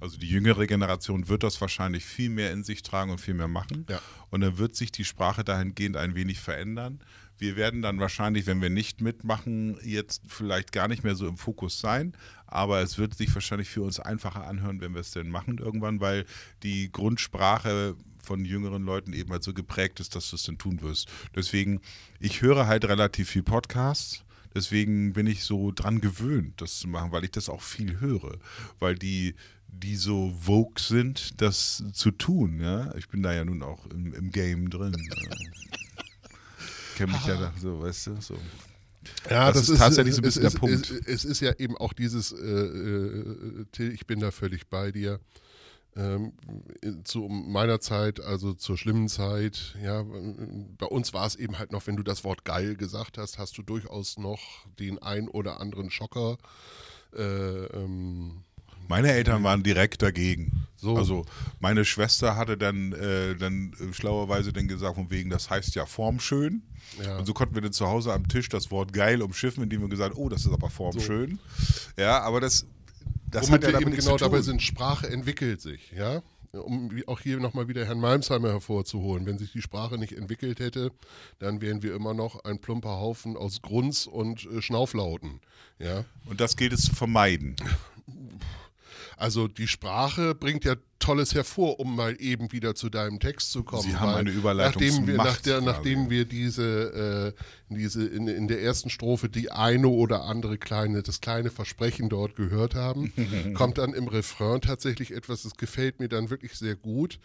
[0.02, 3.48] also die jüngere Generation wird das wahrscheinlich viel mehr in sich tragen und viel mehr
[3.48, 3.86] machen.
[3.88, 4.02] Ja.
[4.32, 7.00] Und dann wird sich die Sprache dahingehend ein wenig verändern.
[7.38, 11.38] Wir werden dann wahrscheinlich, wenn wir nicht mitmachen, jetzt vielleicht gar nicht mehr so im
[11.38, 12.14] Fokus sein.
[12.48, 16.02] Aber es wird sich wahrscheinlich für uns einfacher anhören, wenn wir es denn machen irgendwann,
[16.02, 16.26] weil
[16.64, 20.82] die Grundsprache von jüngeren Leuten eben halt so geprägt ist, dass du es dann tun
[20.82, 21.10] wirst.
[21.36, 21.80] Deswegen,
[22.20, 24.24] ich höre halt relativ viel Podcasts.
[24.54, 28.38] Deswegen bin ich so dran gewöhnt, das zu machen, weil ich das auch viel höre.
[28.80, 29.36] Weil die
[29.72, 32.60] die so vogue sind, das zu tun.
[32.60, 32.94] Ja?
[32.96, 34.96] Ich bin da ja nun auch im, im Game drin.
[36.96, 38.38] Kenne mich ja da so, weißt du, so.
[39.30, 40.92] Ja, das, das ist, ist, tatsächlich so ein bisschen ist, der Punkt.
[40.92, 44.92] Es, es, ist ja eben auch dieses, äh, äh, Till, ich bin da völlig bei
[44.92, 45.20] dir.
[45.94, 46.32] Ähm,
[47.04, 50.06] zu meiner Zeit, also zur schlimmen Zeit, ja,
[50.78, 53.58] bei uns war es eben halt noch, wenn du das Wort geil gesagt hast, hast
[53.58, 54.40] du durchaus noch
[54.80, 56.38] den ein oder anderen Schocker
[57.14, 58.46] äh, ähm,
[58.92, 60.68] meine Eltern waren direkt dagegen.
[60.76, 60.98] So.
[60.98, 61.26] Also
[61.60, 66.64] meine Schwester hatte dann, äh, dann schlauerweise dann gesagt, von wegen, das heißt ja formschön.
[67.04, 67.18] Ja.
[67.18, 69.88] Und so konnten wir dann zu Hause am Tisch das Wort geil umschiffen, indem wir
[69.88, 71.40] gesagt oh, das ist aber formschön.
[71.58, 72.02] So.
[72.02, 72.66] Ja, aber das,
[73.30, 76.22] das Womit hat ja eben genau dabei sind, Sprache entwickelt sich, ja
[76.54, 79.26] um auch hier nochmal wieder Herrn Malmsheimer hervorzuholen.
[79.26, 80.92] Wenn sich die Sprache nicht entwickelt hätte,
[81.40, 85.40] dann wären wir immer noch ein plumper Haufen aus Grunz und äh, Schnauflauten.
[85.80, 86.04] Ja?
[86.26, 87.56] Und das gilt es zu vermeiden.
[89.22, 93.64] Also die Sprache bringt ja Tolles hervor, um mal eben wieder zu deinem Text zu
[93.64, 93.84] kommen.
[93.84, 98.48] Sie haben eine Überleitung nachdem wir, nach der, nachdem wir diese, äh, diese in, in,
[98.48, 103.14] der ersten Strophe die eine oder andere kleine, das kleine Versprechen dort gehört haben,
[103.54, 107.20] kommt dann im Refrain tatsächlich etwas, das gefällt mir dann wirklich sehr gut.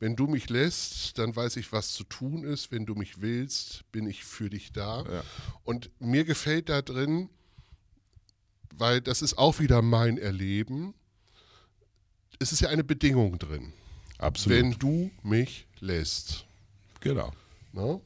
[0.00, 2.72] Wenn du mich lässt, dann weiß ich, was zu tun ist.
[2.72, 5.02] Wenn du mich willst, bin ich für dich da.
[5.10, 5.22] Ja.
[5.64, 7.30] Und mir gefällt da drin,
[8.74, 10.92] weil das ist auch wieder mein Erleben
[12.38, 13.72] es ist ja eine Bedingung drin.
[14.18, 14.58] Absolut.
[14.58, 16.46] Wenn du mich lässt.
[17.00, 17.32] Genau.
[17.72, 18.02] No?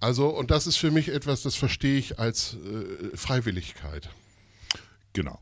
[0.00, 4.10] Also, und das ist für mich etwas, das verstehe ich als äh, Freiwilligkeit.
[5.14, 5.40] Genau.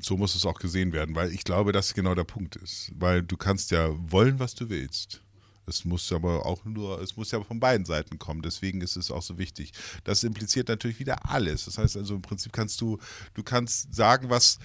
[0.00, 2.90] So muss es auch gesehen werden, weil ich glaube, dass genau der Punkt ist.
[2.94, 5.22] Weil du kannst ja wollen, was du willst.
[5.66, 8.42] Es muss aber auch nur, es muss ja von beiden Seiten kommen.
[8.42, 9.72] Deswegen ist es auch so wichtig.
[10.02, 11.66] Das impliziert natürlich wieder alles.
[11.66, 12.98] Das heißt also im Prinzip kannst du,
[13.34, 14.58] du kannst sagen, was,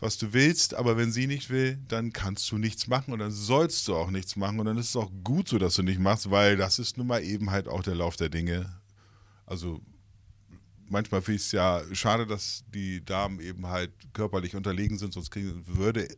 [0.00, 3.30] was du willst, aber wenn sie nicht will, dann kannst du nichts machen und dann
[3.30, 6.00] sollst du auch nichts machen und dann ist es auch gut so, dass du nicht
[6.00, 8.80] machst, weil das ist nun mal eben halt auch der Lauf der Dinge.
[9.46, 9.80] Also
[10.88, 15.30] manchmal finde ich es ja schade, dass die Damen eben halt körperlich unterlegen sind, sonst
[15.30, 16.08] kriegen, würde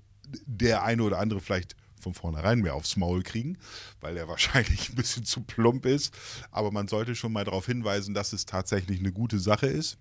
[0.45, 3.59] der eine oder andere vielleicht von vornherein mehr aufs Maul kriegen,
[4.01, 6.15] weil er wahrscheinlich ein bisschen zu plump ist.
[6.51, 9.99] Aber man sollte schon mal darauf hinweisen, dass es tatsächlich eine gute Sache ist.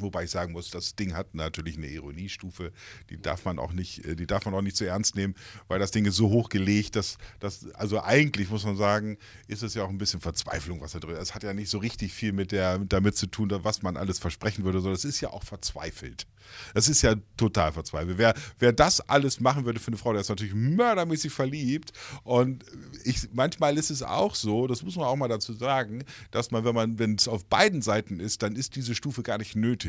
[0.00, 2.72] Wobei ich sagen muss, das Ding hat natürlich eine Ironiestufe,
[3.10, 5.34] die darf man auch nicht, äh, die darf man auch nicht zu ernst nehmen,
[5.68, 9.62] weil das Ding ist so hoch gelegt, dass das, also eigentlich muss man sagen, ist
[9.62, 11.22] es ja auch ein bisschen Verzweiflung, was da drin ist.
[11.22, 14.18] Es hat ja nicht so richtig viel mit der, damit zu tun, was man alles
[14.18, 16.26] versprechen würde, sondern es ist ja auch verzweifelt.
[16.74, 18.18] Das ist ja total verzweifelt.
[18.18, 21.92] Wer, wer das alles machen würde für eine Frau, der ist natürlich mördermäßig verliebt.
[22.22, 22.64] Und
[23.04, 26.64] ich, manchmal ist es auch so, das muss man auch mal dazu sagen, dass man,
[26.64, 29.83] wenn man, wenn es auf beiden Seiten ist, dann ist diese Stufe gar nicht nötig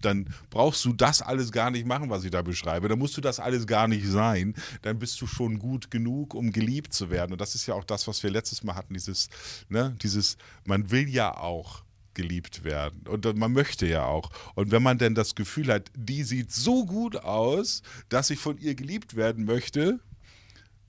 [0.00, 2.88] dann brauchst du das alles gar nicht machen, was ich da beschreibe.
[2.88, 4.54] Dann musst du das alles gar nicht sein.
[4.82, 7.32] Dann bist du schon gut genug, um geliebt zu werden.
[7.32, 9.28] Und das ist ja auch das, was wir letztes Mal hatten, dieses,
[9.68, 11.82] ne, dieses, man will ja auch
[12.14, 13.06] geliebt werden.
[13.06, 14.30] Und man möchte ja auch.
[14.54, 18.58] Und wenn man denn das Gefühl hat, die sieht so gut aus, dass ich von
[18.58, 20.00] ihr geliebt werden möchte,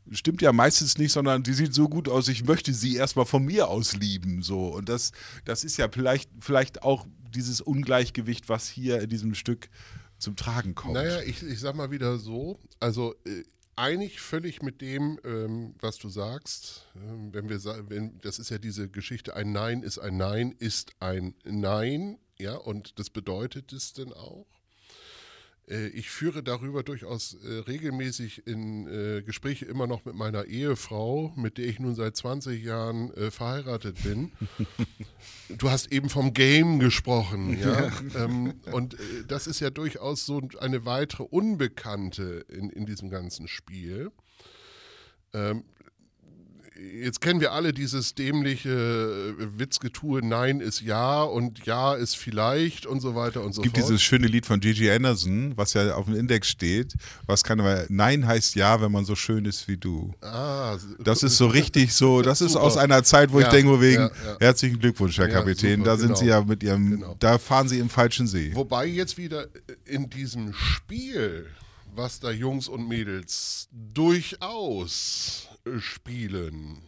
[0.10, 3.46] stimmt ja meistens nicht, sondern die sieht so gut aus, ich möchte sie erstmal von
[3.46, 4.42] mir aus lieben.
[4.42, 4.70] So.
[4.70, 5.12] Und das,
[5.46, 9.70] das ist ja vielleicht, vielleicht auch dieses Ungleichgewicht, was hier in diesem Stück
[10.18, 10.94] zum Tragen kommt.
[10.94, 13.44] Naja, ich, ich sag mal wieder so, also äh,
[13.76, 16.88] einig völlig mit dem, ähm, was du sagst.
[16.96, 20.92] Ähm, wenn wir wenn, das ist ja diese Geschichte, ein Nein ist ein Nein, ist
[21.00, 24.46] ein Nein, ja, und das bedeutet es denn auch.
[25.72, 31.34] Äh, ich führe darüber durchaus äh, regelmäßig in äh, Gespräche immer noch mit meiner Ehefrau,
[31.36, 34.32] mit der ich nun seit 20 Jahren verheiratet bin.
[35.50, 37.92] du hast eben vom Game gesprochen, ja.
[38.16, 44.12] ähm, und das ist ja durchaus so eine weitere Unbekannte in, in diesem ganzen Spiel.
[45.34, 45.64] Ähm,
[47.02, 48.70] jetzt kennen wir alle dieses dämliche
[49.40, 53.64] äh, Witzgetue, Nein ist Ja und Ja ist vielleicht und so weiter und so Es
[53.64, 53.90] gibt fort.
[53.90, 56.94] dieses schöne Lied von Gigi Anderson, was ja auf dem Index steht.
[57.26, 60.14] Was kann aber Nein heißt Ja, wenn man so schön ist wie du.
[60.22, 62.66] ah, Das ist so richtig so, das ist Super.
[62.66, 64.38] aus einer Zeit, wo ich Ja, denke, wegen, ja, ja.
[64.40, 65.78] herzlichen Glückwunsch, Herr Kapitän.
[65.80, 66.20] super, da sind genau.
[66.20, 67.16] Sie ja mit Ihrem, Genau.
[67.20, 68.52] da fahren Sie im falschen See.
[68.54, 69.48] Wobei jetzt wieder
[69.86, 71.46] in diesem Spiel,
[71.94, 76.82] was da Jungs und Mädels durchaus äh, spielen,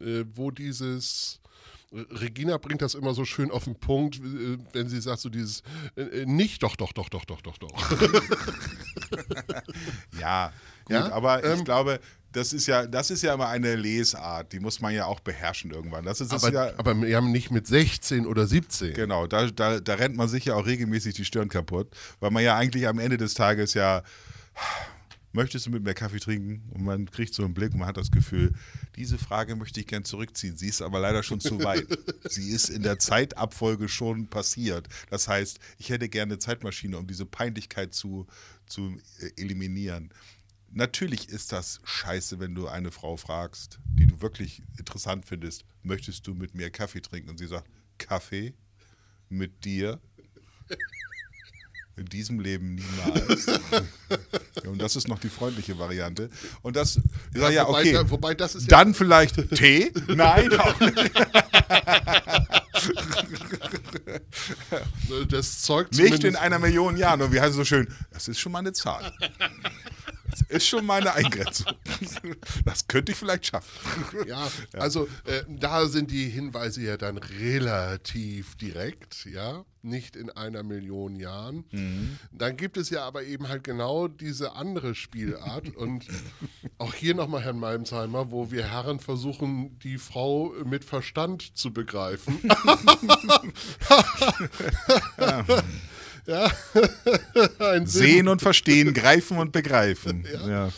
[0.00, 1.40] äh, wo dieses
[1.92, 5.62] Regina bringt das immer so schön auf den Punkt, äh, wenn sie sagt so dieses
[5.96, 7.90] äh, nicht doch doch doch doch doch doch doch.
[10.20, 10.52] Ja,
[10.84, 12.00] gut, Ja, aber ich ähm, glaube,
[12.32, 15.72] das ist ja, das ist ja immer eine Lesart, die muss man ja auch beherrschen
[15.72, 16.04] irgendwann.
[16.04, 18.94] Das ist, das aber, ja, aber wir haben nicht mit 16 oder 17.
[18.94, 21.88] Genau, da, da, da rennt man sich ja auch regelmäßig die Stirn kaputt,
[22.20, 24.02] weil man ja eigentlich am Ende des Tages ja,
[25.32, 26.70] möchtest du mit mir Kaffee trinken?
[26.70, 28.54] Und man kriegt so einen Blick und man hat das Gefühl,
[28.96, 30.56] diese Frage möchte ich gern zurückziehen.
[30.56, 31.86] Sie ist aber leider schon zu weit.
[32.28, 34.88] Sie ist in der Zeitabfolge schon passiert.
[35.10, 38.26] Das heißt, ich hätte gerne eine Zeitmaschine, um diese Peinlichkeit zu,
[38.66, 40.12] zu äh, eliminieren.
[40.72, 46.26] Natürlich ist das scheiße, wenn du eine Frau fragst, die du wirklich interessant findest, möchtest
[46.26, 47.30] du mit mir Kaffee trinken?
[47.30, 48.54] Und sie sagt, Kaffee?
[49.28, 50.00] Mit dir?
[51.96, 53.46] In diesem Leben niemals.
[54.66, 56.30] Und das ist noch die freundliche Variante.
[56.62, 56.96] Und das,
[57.34, 57.92] ich sag, ja, wobei, okay.
[57.92, 59.92] da, wobei das ist ja Dann vielleicht Tee?
[60.06, 61.12] Nein, auch nicht.
[65.28, 67.20] das zeugt Nicht in einer Million Jahren.
[67.22, 67.88] Und wie heißt es so schön?
[68.12, 69.12] Das ist schon mal eine Zahl.
[70.48, 71.74] Das ist schon mal eine Eingrenzung.
[72.64, 73.70] Das könnte ich vielleicht schaffen.
[74.26, 80.62] Ja, also äh, da sind die Hinweise ja dann relativ direkt, ja, nicht in einer
[80.62, 81.64] Million Jahren.
[81.70, 82.18] Mhm.
[82.32, 86.06] Dann gibt es ja aber eben halt genau diese andere Spielart und
[86.78, 92.38] auch hier nochmal Herrn Malmsheimer, wo wir Herren versuchen, die Frau mit Verstand zu begreifen.
[95.18, 95.44] ja,
[96.24, 97.86] Sinn.
[97.86, 100.26] Sehen und verstehen, greifen und begreifen.
[100.40, 100.72] Ja, ja.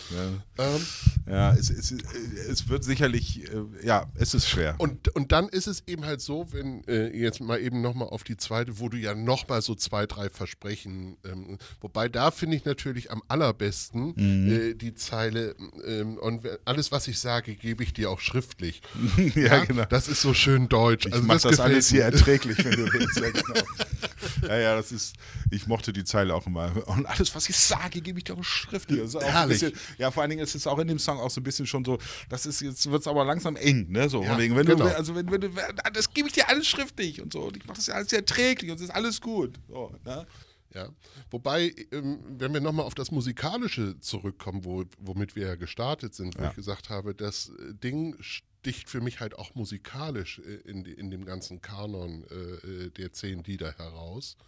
[0.59, 0.87] Ähm,
[1.27, 4.75] ja es, es, es wird sicherlich, äh, ja, es ist schwer.
[4.79, 8.25] Und, und dann ist es eben halt so, wenn äh, jetzt mal eben nochmal auf
[8.25, 12.65] die zweite, wo du ja nochmal so zwei, drei Versprechen, ähm, wobei da finde ich
[12.65, 14.53] natürlich am allerbesten Mhm.
[14.53, 15.55] äh, die Zeile
[15.87, 18.83] ähm, und alles, was ich sage, gebe ich dir auch schriftlich.
[19.35, 19.85] ja, genau.
[19.87, 21.07] Das ist so schön deutsch.
[21.07, 23.21] Ich also mach das, gefällt alles hier erträglich, wenn du willst.
[23.21, 24.49] Ja, genau.
[24.49, 25.15] ja, ja, das ist,
[25.51, 26.87] ich mochte die Zeile auch immer.
[26.89, 29.01] Und alles, was ich sage, gebe ich dir auch schriftlich.
[29.17, 29.61] Ein Herrlich.
[29.61, 31.67] Bisschen, ja, vor allen Dingen ist es auch in dem Song auch so ein bisschen
[31.67, 34.09] schon so, das ist, jetzt wird es aber langsam eng, ne?
[34.09, 34.87] So, Ja, wegen, wenn genau.
[34.87, 35.51] du, also wenn, wenn du,
[35.93, 37.43] das gebe ich dir alles schriftlich und so.
[37.43, 39.59] Und ich mache das ja alles sehr erträglich und es ist alles gut.
[39.69, 40.27] So, ne?
[40.75, 40.89] Ja,
[41.31, 46.39] wobei, ähm, wenn wir nochmal auf das Musikalische zurückkommen, wo, womit wir ja gestartet sind,
[46.39, 46.49] wo Ja.
[46.51, 51.11] ich gesagt habe, das äh, Ding sticht für mich halt auch musikalisch äh, in, in
[51.11, 54.39] dem ganzen Kanon äh, der zehn Lieder heraus.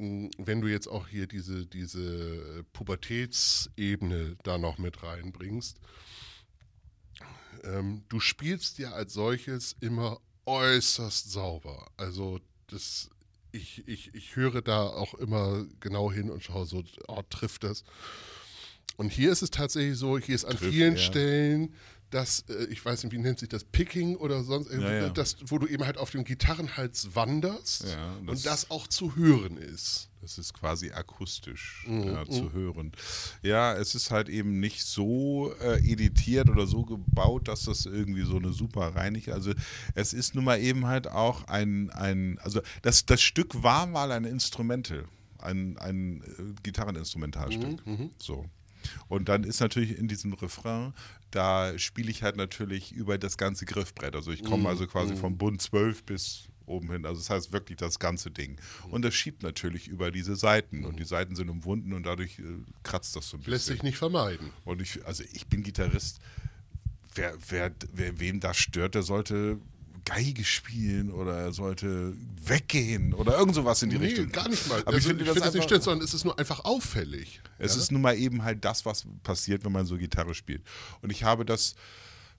[0.00, 5.78] Wenn du jetzt auch hier diese, diese Pubertätsebene da noch mit reinbringst,
[7.64, 11.86] ähm, du spielst ja als solches immer äußerst sauber.
[11.96, 13.10] Also das,
[13.52, 17.84] ich, ich, ich höre da auch immer genau hin und schaue so, oh, trifft das.
[18.96, 21.00] Und hier ist es tatsächlich so, hier ist an Trifft, vielen ja.
[21.00, 21.74] Stellen
[22.10, 25.08] das, äh, ich weiß nicht, wie nennt sich das, Picking oder sonst irgendwie, Ja, ja.
[25.10, 29.16] Das, wo du eben halt auf dem Gitarrenhals wanderst Ja, das- und das auch zu
[29.16, 30.08] hören ist.
[30.22, 32.92] Das ist quasi akustisch Mhm, ja, zu hören.
[33.42, 38.24] Ja, es ist halt eben nicht so äh, editiert oder so gebaut, dass das irgendwie
[38.26, 39.30] so eine super reinigt.
[39.30, 39.54] Also
[39.94, 44.12] es ist nun mal eben halt auch ein, ein also das, das Stück war mal
[44.12, 45.06] ein Instrumental,
[45.38, 47.86] ein, ein äh, Gitarreninstrumentalstück.
[47.86, 48.44] Mhm, So.
[49.08, 50.92] Und dann ist natürlich in diesem Refrain,
[51.30, 54.14] da spiele ich halt natürlich über das ganze Griffbrett.
[54.14, 57.04] Also ich Mhm, komme also quasi vom Bund 12 bis oben hin.
[57.04, 58.60] Also das heißt wirklich das ganze Ding.
[58.90, 60.84] Und das schiebt natürlich über diese Seiten.
[60.84, 62.42] Und die Seiten sind umwunden und dadurch äh,
[62.84, 63.52] kratzt das so ein bisschen.
[63.52, 64.50] Lässt sich nicht vermeiden.
[64.64, 66.20] Und ich, also ich bin Gitarrist.
[67.14, 69.58] Wer, wer, wer, wem das stört, der sollte
[70.04, 74.30] Geige spielen oder er sollte weggehen oder irgend sowas in die Nee, Richtung.
[74.30, 74.80] gar nicht mal.
[74.80, 77.40] Aber also, ich finde das, find das nicht stört, sondern es ist nur einfach auffällig.
[77.58, 77.80] es ja?
[77.82, 80.62] ist nun mal eben halt das, was passiert, wenn man so Gitarre spielt.
[81.02, 81.74] Und ich habe das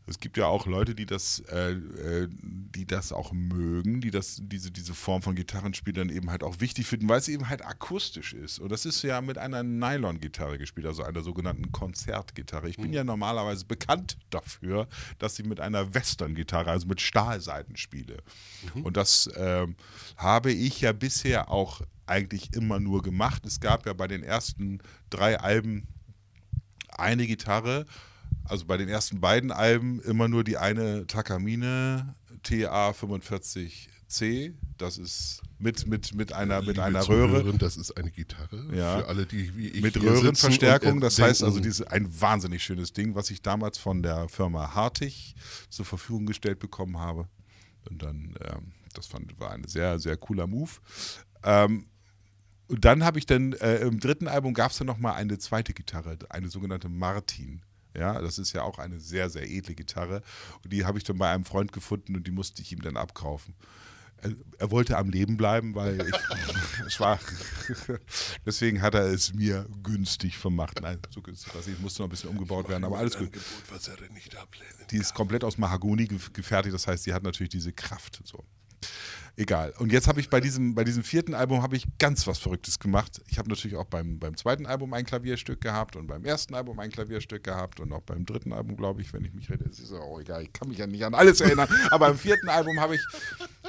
[0.08, 4.42] Es gibt ja auch Leute, die das, äh, äh, die das auch mögen, die das,
[4.42, 7.64] diese, diese Form von Gitarrenspiel dann eben halt auch wichtig finden, weil es eben halt
[7.64, 8.60] akustisch ist.
[8.60, 12.68] Und das ist ja mit einer Nylon-Gitarre gespielt, also einer sogenannten Konzertgitarre.
[12.68, 12.94] Ich bin Mhm.
[12.94, 14.88] ja normalerweise bekannt dafür,
[15.20, 18.18] dass ich mit einer Western-Gitarre, also mit Stahlseiten spiele.
[18.74, 18.82] Mhm.
[18.84, 19.76] Und das ähm,
[20.18, 23.46] habe ich ja bisher auch eigentlich immer nur gemacht.
[23.46, 24.80] Es gab ja bei den ersten
[25.10, 25.88] drei Alben
[26.90, 27.86] eine Gitarre,
[28.44, 34.54] also bei den ersten beiden Alben immer nur die eine Takamine TA45C.
[34.78, 37.42] Das ist mit, mit, mit einer, mit einer Röhre.
[37.42, 38.66] Zuhörer, Das ist eine Gitarre.
[38.76, 39.00] Ja.
[39.00, 40.94] Für alle, die wie ich mit Röhrenverstärkung.
[40.94, 44.28] und Das heißt also, denken, diese, ein wahnsinnig schönes Ding, was ich damals von der
[44.28, 45.36] Firma Hartig
[45.70, 47.28] zur Verfügung gestellt bekommen habe.
[47.90, 50.72] Und dann, ähm, das fand, war ein sehr, sehr cooler Move.
[51.44, 51.88] Ähm,
[52.68, 55.74] und dann habe ich dann, äh, im dritten Album gab es dann nochmal eine zweite
[55.74, 57.62] Gitarre, eine sogenannte Martin.
[57.98, 60.22] Ja, das ist ja auch eine sehr, sehr edle Gitarre.
[60.64, 62.98] Und die habe ich dann bei einem Freund gefunden und die musste ich ihm dann
[62.98, 63.54] abkaufen.
[64.18, 66.14] Er, er wollte am Leben bleiben, weil ich,
[66.88, 67.20] es war,
[68.46, 70.82] deswegen hat er es mir günstig vermacht.
[70.82, 73.28] Nein, so günstig, was ich musste noch ein bisschen umgebaut werden, aber alles gut.
[73.28, 73.70] Angebot,
[74.80, 78.22] er Die ist komplett aus Mahagoni ge- gefertigt, das heißt, die hat natürlich diese Kraft.
[78.24, 78.44] So.
[79.42, 79.74] Egal.
[79.80, 82.78] Und jetzt habe ich bei diesem, bei diesem vierten Album habe ich ganz was Verrücktes
[82.78, 83.24] gemacht.
[83.28, 86.80] Ich habe natürlich auch beim, beim zweiten Album ein Klavierstück gehabt und beim ersten Album
[86.80, 89.80] ein Klavierstück gehabt und auch beim dritten Album, glaube ich, wenn ich mich rede, es
[89.80, 91.68] ist ja auch egal, ich kann mich ja nicht an alles erinnern.
[91.90, 93.02] Aber im vierten Album habe ich,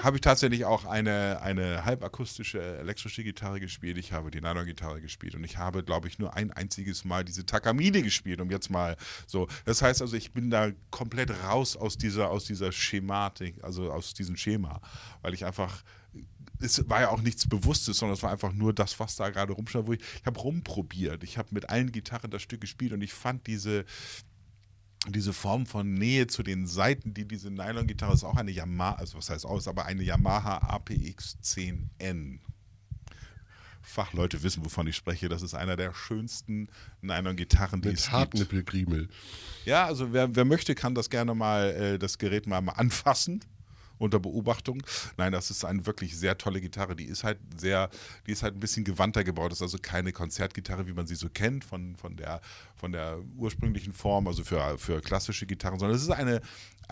[0.02, 3.96] habe ich tatsächlich auch eine, eine halbakustische elektrische Gitarre gespielt.
[3.96, 7.46] Ich habe die Nylon-Gitarre gespielt und ich habe, glaube ich, nur ein einziges Mal diese
[7.46, 8.94] Takamine gespielt, um jetzt mal
[9.26, 9.48] so.
[9.64, 14.12] Das heißt also, ich bin da komplett raus aus dieser, aus dieser Schematik, also aus
[14.12, 14.82] diesem Schema,
[15.22, 15.61] weil ich einfach
[16.62, 19.52] es war ja auch nichts Bewusstes, sondern es war einfach nur das, was da gerade
[19.52, 21.24] rumstand, wo ich, ich habe rumprobiert.
[21.24, 23.84] Ich habe mit allen Gitarren das Stück gespielt und ich fand diese,
[25.08, 29.18] diese Form von Nähe zu den Seiten, die diese Nylon-Gitarre ist auch eine Yamaha, also
[29.18, 32.38] was heißt ist aber eine Yamaha APX 10N.
[33.84, 35.28] Fachleute wissen, wovon ich spreche.
[35.28, 36.68] Das ist einer der schönsten
[37.00, 38.12] Nylon-Gitarren, die es Mit gibt.
[38.12, 39.08] Hartnippelgriemel.
[39.64, 43.44] Ja, also wer, wer möchte, kann das gerne mal, äh, das Gerät mal, mal anfassen
[44.02, 44.82] unter Beobachtung.
[45.16, 46.96] Nein, das ist eine wirklich sehr tolle Gitarre.
[46.96, 47.88] Die ist halt sehr,
[48.26, 49.52] die ist halt ein bisschen gewandter gebaut.
[49.52, 52.40] Das ist also keine Konzertgitarre, wie man sie so kennt, von, von, der,
[52.76, 56.40] von der ursprünglichen Form, also für, für klassische Gitarren, sondern es ist eine,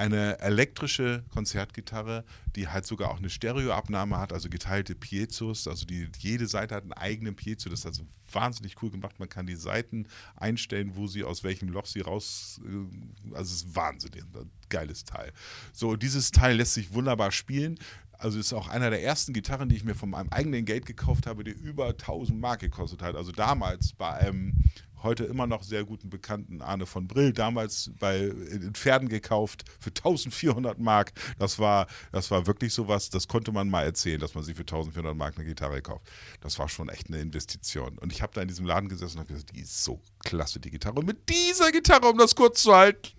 [0.01, 2.25] eine elektrische Konzertgitarre,
[2.57, 5.69] die halt sogar auch eine Stereoabnahme hat, also geteilte Piezos.
[5.69, 7.69] Also die, jede Seite hat einen eigenen Piezo.
[7.69, 9.19] Das ist also wahnsinnig cool gemacht.
[9.19, 12.63] Man kann die Seiten einstellen, wo sie, aus welchem Loch sie raus.
[12.65, 14.23] äh, Also es ist wahnsinnig.
[14.23, 15.33] Ein geiles Teil.
[15.75, 17.79] So, dieses Teil lässt sich wunderbar spielen.
[18.13, 21.27] Also ist auch einer der ersten Gitarren, die ich mir von meinem eigenen Geld gekauft
[21.27, 23.17] habe, die über 1000 Mark gekostet hat.
[23.17, 24.55] Also damals bei einem
[25.03, 29.91] heute immer noch sehr guten Bekannten Arne von Brill, damals bei in Pferden gekauft für
[29.91, 31.13] 1400 Mark.
[31.39, 34.63] Das war, das war wirklich sowas, das konnte man mal erzählen, dass man sich für
[34.63, 36.07] 1400 Mark eine Gitarre kauft.
[36.41, 37.99] Das war schon echt eine Investition.
[37.99, 40.61] Und ich habe da in diesem Laden gesessen und habe gesagt, die ist so klasse,
[40.61, 40.97] die Gitarre.
[40.97, 43.11] Und mit dieser Gitarre, um das kurz zu halten,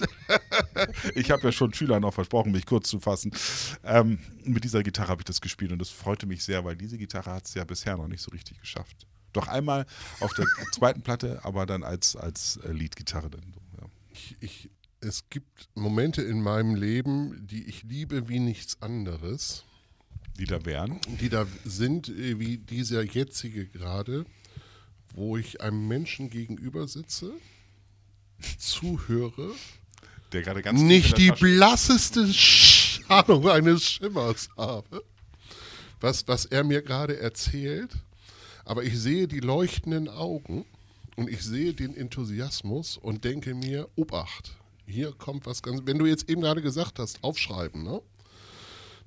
[1.15, 3.31] ich habe ja schon Schülern auch versprochen, mich kurz zu fassen.
[3.83, 6.97] Ähm, mit dieser Gitarre habe ich das gespielt und das freute mich sehr, weil diese
[6.97, 9.07] Gitarre hat es ja bisher noch nicht so richtig geschafft.
[9.33, 9.85] Doch einmal
[10.19, 13.41] auf der zweiten Platte, aber dann als, als äh, Leadgitarre dann.
[13.53, 13.87] so, Ja.
[14.11, 14.69] Ich, ich,
[14.99, 19.63] es gibt Momente in meinem Leben, die ich liebe wie nichts anderes,
[20.37, 20.99] Die da wären.
[21.19, 24.25] die da sind, äh, wie dieser jetzige gerade,
[25.13, 27.33] wo ich einem Menschen gegenüber sitze,
[28.57, 29.51] zuhöre,
[30.33, 32.29] Der gerade ganz nicht die Tasche- blasseste
[33.07, 35.03] Ahnung eines Schimmers habe,
[35.99, 37.91] was, was er mir gerade erzählt,
[38.65, 40.65] aber ich sehe die leuchtenden Augen
[41.15, 44.55] und ich sehe den Enthusiasmus und denke mir, Obacht,
[44.85, 48.01] hier kommt was ganz, wenn du jetzt eben gerade gesagt hast, aufschreiben, ne?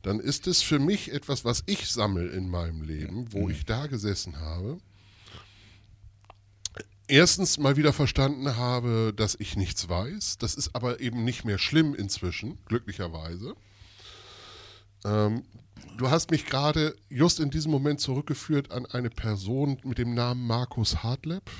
[0.02, 3.86] dann ist es für mich etwas, was ich sammle in meinem Leben, wo ich da
[3.86, 4.78] gesessen habe.
[7.06, 10.38] Erstens mal wieder verstanden habe, dass ich nichts weiß.
[10.38, 13.54] Das ist aber eben nicht mehr schlimm inzwischen, glücklicherweise.
[15.04, 15.44] Ähm,
[15.96, 20.46] du hast mich gerade just in diesem Moment zurückgeführt an eine Person mit dem Namen
[20.46, 21.50] Markus Hartleb,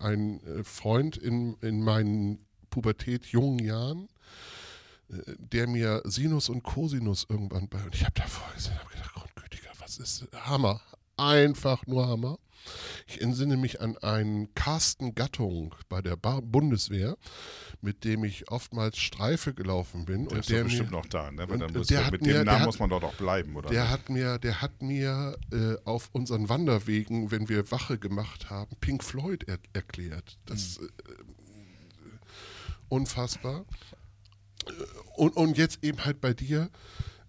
[0.00, 4.08] ein äh, Freund in, in meinen Pubertät jungen Jahren,
[5.10, 7.82] äh, der mir Sinus und Cosinus irgendwann bei.
[7.82, 10.80] Und ich habe davor gesehen, habe gedacht, Grundgütiger, was ist Hammer?
[11.16, 12.38] Einfach nur Hammer.
[13.06, 17.16] Ich entsinne mich an einen Carsten Gattung bei der Ba- Bundeswehr,
[17.80, 20.24] mit dem ich oftmals Streife gelaufen bin.
[20.28, 21.46] Der und ist der bestimmt mir, noch da, ne?
[21.46, 23.56] Und dann muss der hat mit mir- dem Namen hat- muss man doch auch bleiben,
[23.56, 23.70] oder?
[23.70, 28.76] der hat mir, der hat mir äh, auf unseren Wanderwegen, wenn wir Wache gemacht haben,
[28.80, 30.38] Pink Floyd er erklärt.
[30.46, 30.86] Das Hm.
[30.86, 31.12] äh,
[32.88, 33.64] unfassbar.
[35.16, 36.70] und, und jetzt eben halt bei dir,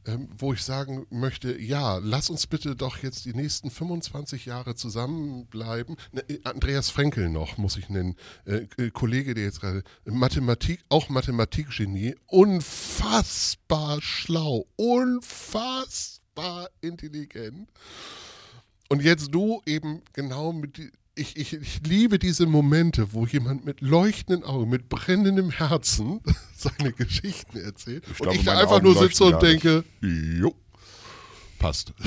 [0.06, 4.76] ähm, wo ich sagen möchte, ja, lass uns bitte doch jetzt die nächsten 25 Jahre
[4.76, 5.96] zusammenbleiben.
[6.12, 10.84] Ne, äh, Andreas Frenkel noch, muss ich nennen, äh, äh, Kollege, der jetzt gerade, Mathematik,
[10.90, 17.70] auch Mathematikgenie, unfassbar schlau, unfassbar intelligent.
[18.90, 20.92] Und jetzt du eben genau mit,
[21.22, 26.20] ich, ich, ich liebe diese Momente, wo jemand mit leuchtenden Augen, mit brennendem Herzen
[26.56, 30.54] seine Geschichten erzählt ich und glaube, ich einfach Augen nur sitze und denke, jo,
[31.60, 31.94] passt.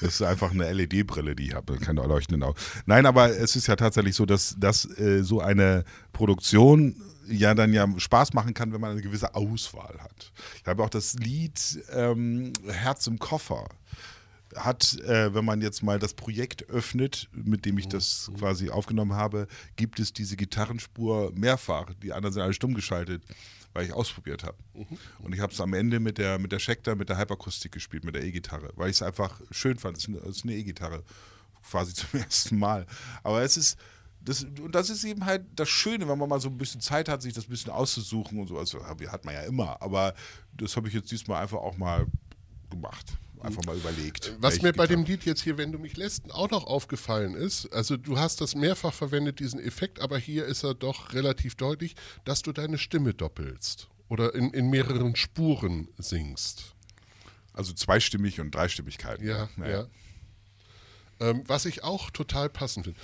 [0.00, 2.56] Das ist einfach eine LED-Brille, die ich habe, keine leuchtenden Augen.
[2.86, 6.94] Nein, aber es ist ja tatsächlich so, dass, dass äh, so eine Produktion
[7.26, 10.32] ja dann ja Spaß machen kann, wenn man eine gewisse Auswahl hat.
[10.60, 13.66] Ich habe auch das Lied ähm, Herz im Koffer
[14.56, 18.36] hat, äh, wenn man jetzt mal das Projekt öffnet, mit dem ich das mhm.
[18.36, 19.46] quasi aufgenommen habe,
[19.76, 21.92] gibt es diese Gitarrenspur mehrfach.
[22.02, 23.22] Die anderen sind alle stumm geschaltet,
[23.72, 24.56] weil ich ausprobiert habe.
[24.74, 24.98] Mhm.
[25.20, 28.04] Und ich habe es am Ende mit der, mit der Schecter, mit der Hyperkustik gespielt,
[28.04, 29.96] mit der E-Gitarre, weil ich es einfach schön fand.
[29.96, 31.02] Es ist eine E-Gitarre,
[31.68, 32.86] quasi zum ersten Mal.
[33.22, 33.78] Aber es ist.
[34.24, 37.08] Das, und das ist eben halt das Schöne, wenn man mal so ein bisschen Zeit
[37.08, 38.56] hat, sich das ein bisschen auszusuchen und so.
[38.56, 39.82] Also hat man ja immer.
[39.82, 40.14] Aber
[40.56, 42.06] das habe ich jetzt diesmal einfach auch mal
[42.70, 44.34] gemacht einfach mal überlegt.
[44.38, 47.72] Was mir bei dem Lied jetzt hier, wenn du mich lässt, auch noch aufgefallen ist,
[47.72, 51.94] also du hast das mehrfach verwendet, diesen Effekt, aber hier ist er doch relativ deutlich,
[52.24, 56.74] dass du deine Stimme doppelst oder in, in mehreren Spuren singst.
[57.52, 59.20] Also zweistimmig und Dreistimmigkeit.
[59.20, 59.88] Ja, naja.
[61.20, 61.28] ja.
[61.28, 63.00] Ähm, was ich auch total passend finde.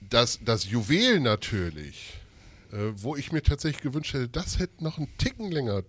[0.00, 2.20] Das, das Juwel natürlich,
[2.72, 5.82] äh, wo ich mir tatsächlich gewünscht hätte, das hätte noch einen Ticken länger?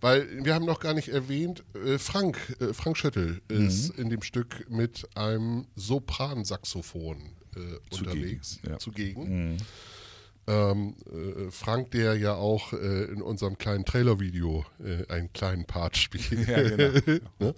[0.00, 4.04] Weil wir haben noch gar nicht erwähnt, äh, Frank, äh, Frank Schöttel ist mhm.
[4.04, 7.18] in dem Stück mit einem Sopransaxophon
[7.56, 8.78] äh, unterwegs, ja.
[8.78, 9.52] zugegen.
[9.52, 9.56] Mhm.
[10.48, 15.96] Ähm, äh, Frank, der ja auch äh, in unserem kleinen Trailer-Video äh, einen kleinen Part
[15.96, 16.48] spielt.
[16.48, 17.20] Ja, genau.
[17.38, 17.54] ne?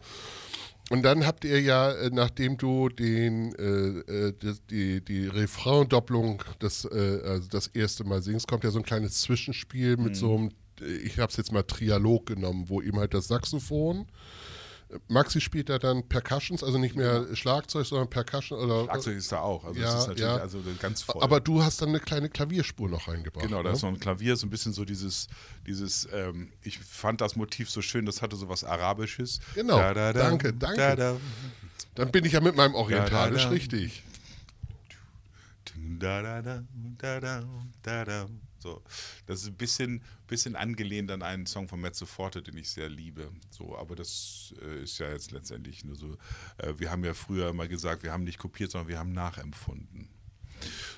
[0.90, 4.32] Und dann habt ihr ja, nachdem du den, äh,
[4.70, 9.22] die, die Refrain-Doppelung das, äh, also das erste Mal singst, kommt ja so ein kleines
[9.22, 10.14] Zwischenspiel mit mhm.
[10.14, 10.50] so einem
[10.80, 14.06] ich habe es jetzt mal Trialog genommen, wo eben halt das Saxophon.
[15.08, 18.84] Maxi spielt da dann Percussions, also nicht mehr Schlagzeug, sondern Percussion oder.
[18.84, 20.36] Schlagzeug ist da auch, also ja, das ist natürlich ja.
[20.36, 21.22] also ganz voll.
[21.22, 23.46] Aber du hast dann eine kleine Klavierspur noch reingebracht.
[23.46, 23.76] Genau, da ne?
[23.76, 25.28] ist noch ein Klavier, so ein bisschen so dieses,
[25.66, 29.40] dieses, ähm, ich fand das Motiv so schön, das hatte so was Arabisches.
[29.54, 29.78] Genau.
[29.78, 31.18] Da, da, da, danke, danke.
[31.94, 34.02] Dann bin ich ja mit meinem Orientalisch richtig.
[35.98, 36.62] Da, da, da,
[36.98, 37.44] da, da,
[37.82, 38.26] da, da.
[38.64, 38.80] So,
[39.26, 42.88] das ist ein bisschen, bisschen angelehnt an einen Song von Mezzo Forte, den ich sehr
[42.88, 43.30] liebe.
[43.50, 46.16] So, aber das äh, ist ja jetzt letztendlich nur so.
[46.56, 50.08] Äh, wir haben ja früher immer gesagt, wir haben nicht kopiert, sondern wir haben nachempfunden.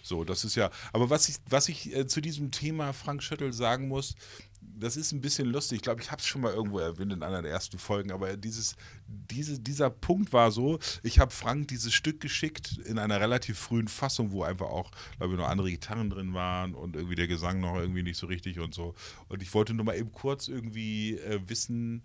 [0.01, 0.71] So, das ist ja.
[0.93, 4.15] Aber was ich, was ich äh, zu diesem Thema Frank Schöttel sagen muss,
[4.79, 5.77] das ist ein bisschen lustig.
[5.77, 8.37] Ich glaube, ich habe es schon mal irgendwo erwähnt in einer der ersten Folgen, aber
[8.37, 13.59] dieses, diese, dieser Punkt war so, ich habe Frank dieses Stück geschickt in einer relativ
[13.59, 17.29] frühen Fassung, wo einfach auch, glaube ich, noch andere Gitarren drin waren und irgendwie der
[17.29, 18.95] Gesang noch irgendwie nicht so richtig und so.
[19.29, 22.03] Und ich wollte nur mal eben kurz irgendwie äh, wissen,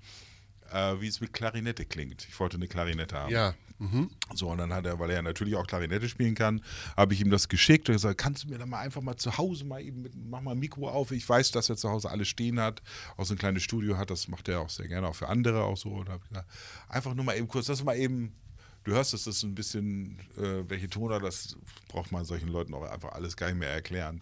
[0.71, 2.27] äh, wie es mit Klarinette klingt.
[2.27, 3.31] Ich wollte eine Klarinette haben.
[3.31, 3.53] Ja.
[3.81, 4.11] Mhm.
[4.35, 6.61] So, und dann hat er, weil er ja natürlich auch Klarinette spielen kann,
[6.95, 9.39] habe ich ihm das geschickt und gesagt, kannst du mir dann mal einfach mal zu
[9.39, 11.11] Hause mal eben, mit, mach mal ein Mikro auf.
[11.11, 12.83] Ich weiß, dass er zu Hause alles stehen hat,
[13.17, 15.63] auch so ein kleines Studio hat, das macht er auch sehr gerne, auch für andere
[15.63, 15.89] auch so.
[15.89, 16.47] Und habe gesagt,
[16.89, 18.35] einfach nur mal eben kurz, das mal eben
[18.83, 21.57] du hörst es, das ist ein bisschen, äh, welche Toner, das
[21.87, 24.21] braucht man solchen Leuten auch einfach alles gar nicht mehr erklären.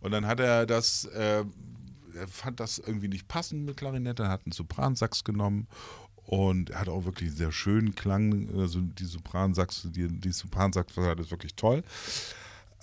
[0.00, 1.44] Und dann hat er das äh,
[2.14, 5.66] er fand das irgendwie nicht passend mit Klarinette, hat einen Sopransax genommen
[6.26, 8.48] und er hat auch wirklich einen sehr schönen Klang.
[8.56, 11.82] Also die Sopransax, die, die Sopransax das wirklich toll.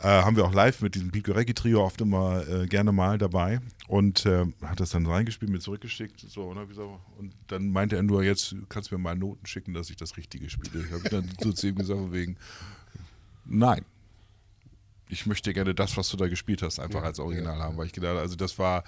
[0.01, 3.17] Äh, haben wir auch live mit diesem Pico Reggae Trio oft immer äh, gerne mal
[3.17, 3.59] dabei
[3.89, 6.21] und äh, hat das dann reingespielt, mir zurückgeschickt.
[6.21, 6.87] So, und, gesagt,
[7.17, 10.15] und, dann meinte er nur, jetzt kannst du mir mal Noten schicken, dass ich das
[10.15, 10.85] Richtige spiele.
[10.85, 12.37] Ich habe dann so zu ihm gesagt, wegen,
[13.43, 13.83] nein,
[15.09, 17.77] ich möchte gerne das, was du da gespielt hast, einfach ja, als Original ja, haben,
[17.77, 18.83] weil ich gedacht, also das war,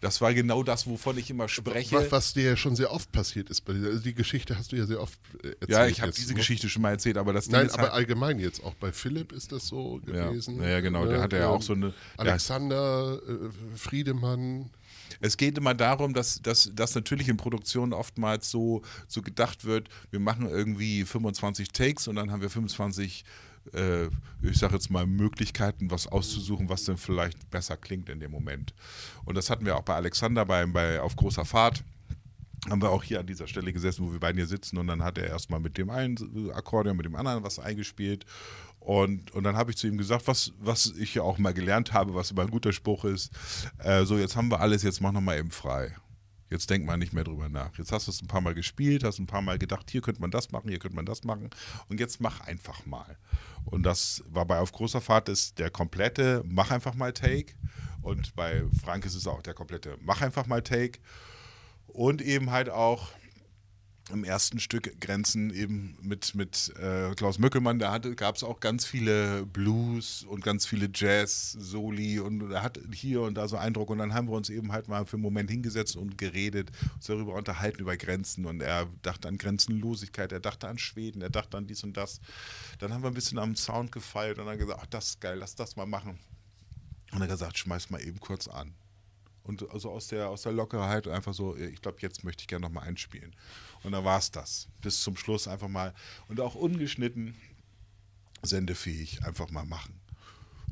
[0.00, 1.96] das war genau das, wovon ich immer spreche.
[1.96, 4.86] Was, was dir ja schon sehr oft passiert ist, also die Geschichte hast du ja
[4.86, 5.68] sehr oft erzählt.
[5.68, 6.36] Ja, ich habe diese ne?
[6.36, 9.50] Geschichte schon mal erzählt, aber das Nein, aber halt allgemein jetzt auch bei Philipp ist
[9.50, 10.62] das so gewesen.
[10.62, 14.70] Ja, ja genau, der hatte ja auch so eine Alexander äh, Friedemann.
[15.20, 19.88] Es geht immer darum, dass, dass, dass natürlich in Produktionen oftmals so, so gedacht wird,
[20.10, 23.24] wir machen irgendwie 25 Takes und dann haben wir 25
[23.72, 24.06] äh,
[24.42, 28.74] ich sage jetzt mal, Möglichkeiten, was auszusuchen, was denn vielleicht besser klingt in dem Moment.
[29.24, 31.82] Und das hatten wir auch bei Alexander bei, bei Auf großer Fahrt
[32.70, 35.02] haben wir auch hier an dieser Stelle gesessen, wo wir beiden hier sitzen und dann
[35.02, 36.16] hat er erstmal mit dem einen
[36.50, 38.24] Akkordeon, mit dem anderen was eingespielt
[38.84, 41.92] und, und dann habe ich zu ihm gesagt, was, was ich ja auch mal gelernt
[41.92, 43.32] habe, was immer ein guter Spruch ist,
[43.78, 45.94] äh, so jetzt haben wir alles, jetzt mach noch mal eben frei.
[46.54, 47.76] Jetzt denkt man nicht mehr drüber nach.
[47.78, 50.20] Jetzt hast du es ein paar Mal gespielt, hast ein paar Mal gedacht, hier könnte
[50.20, 51.50] man das machen, hier könnte man das machen.
[51.88, 53.16] Und jetzt mach einfach mal.
[53.64, 57.54] Und das war bei Auf großer Fahrt ist der komplette Mach einfach mal Take.
[58.02, 61.00] Und bei Frank ist es auch der komplette Mach einfach mal Take.
[61.88, 63.08] Und eben halt auch
[64.10, 68.84] im ersten Stück Grenzen eben mit, mit äh, Klaus Mückelmann, da gab es auch ganz
[68.84, 73.98] viele Blues und ganz viele Jazz-Soli und er hat hier und da so Eindruck und
[73.98, 77.34] dann haben wir uns eben halt mal für einen Moment hingesetzt und geredet, uns darüber
[77.34, 81.66] unterhalten, über Grenzen und er dachte an Grenzenlosigkeit, er dachte an Schweden, er dachte an
[81.66, 82.20] dies und das.
[82.78, 85.38] Dann haben wir ein bisschen am Sound gefeilt und dann gesagt, ach das ist geil,
[85.38, 86.18] lass das mal machen.
[87.12, 88.74] Und er hat gesagt, schmeiß mal eben kurz an.
[89.44, 92.66] Und also aus der, aus der Lockerheit einfach so, ich glaube, jetzt möchte ich gerne
[92.66, 93.36] nochmal einspielen.
[93.82, 94.68] Und dann war es das.
[94.80, 95.94] Bis zum Schluss einfach mal
[96.28, 97.36] und auch ungeschnitten,
[98.42, 100.00] sendefähig einfach mal machen.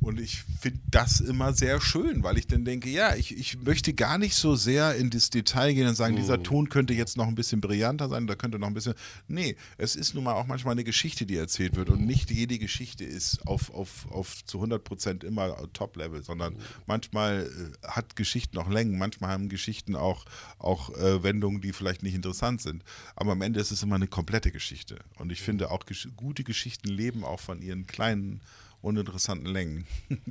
[0.03, 3.95] Und ich finde das immer sehr schön, weil ich dann denke, ja, ich, ich möchte
[3.95, 6.19] gar nicht so sehr in das Detail gehen und sagen, oh.
[6.19, 8.95] dieser Ton könnte jetzt noch ein bisschen brillanter sein, da könnte noch ein bisschen.
[9.29, 11.89] Nee, es ist nun mal auch manchmal eine Geschichte, die erzählt wird.
[11.89, 17.47] Und nicht jede Geschichte ist auf, auf, auf zu 100 Prozent immer Top-Level, sondern manchmal
[17.47, 20.25] äh, hat Geschichten auch Längen, manchmal haben Geschichten auch,
[20.59, 22.83] auch äh, Wendungen, die vielleicht nicht interessant sind.
[23.15, 24.99] Aber am Ende ist es immer eine komplette Geschichte.
[25.17, 25.85] Und ich finde auch
[26.17, 28.41] gute Geschichten leben auch von ihren kleinen
[28.83, 29.87] uninteressanten Längen.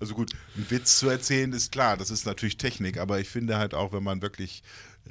[0.00, 3.58] also gut, einen Witz zu erzählen ist klar, das ist natürlich Technik, aber ich finde
[3.58, 4.62] halt auch, wenn man wirklich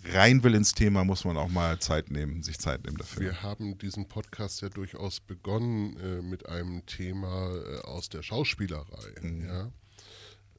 [0.05, 3.21] rein will ins Thema, muss man auch mal Zeit nehmen, sich Zeit nehmen dafür.
[3.21, 9.21] Wir haben diesen Podcast ja durchaus begonnen äh, mit einem Thema äh, aus der Schauspielerei.
[9.21, 9.45] Mhm.
[9.45, 9.71] Ja?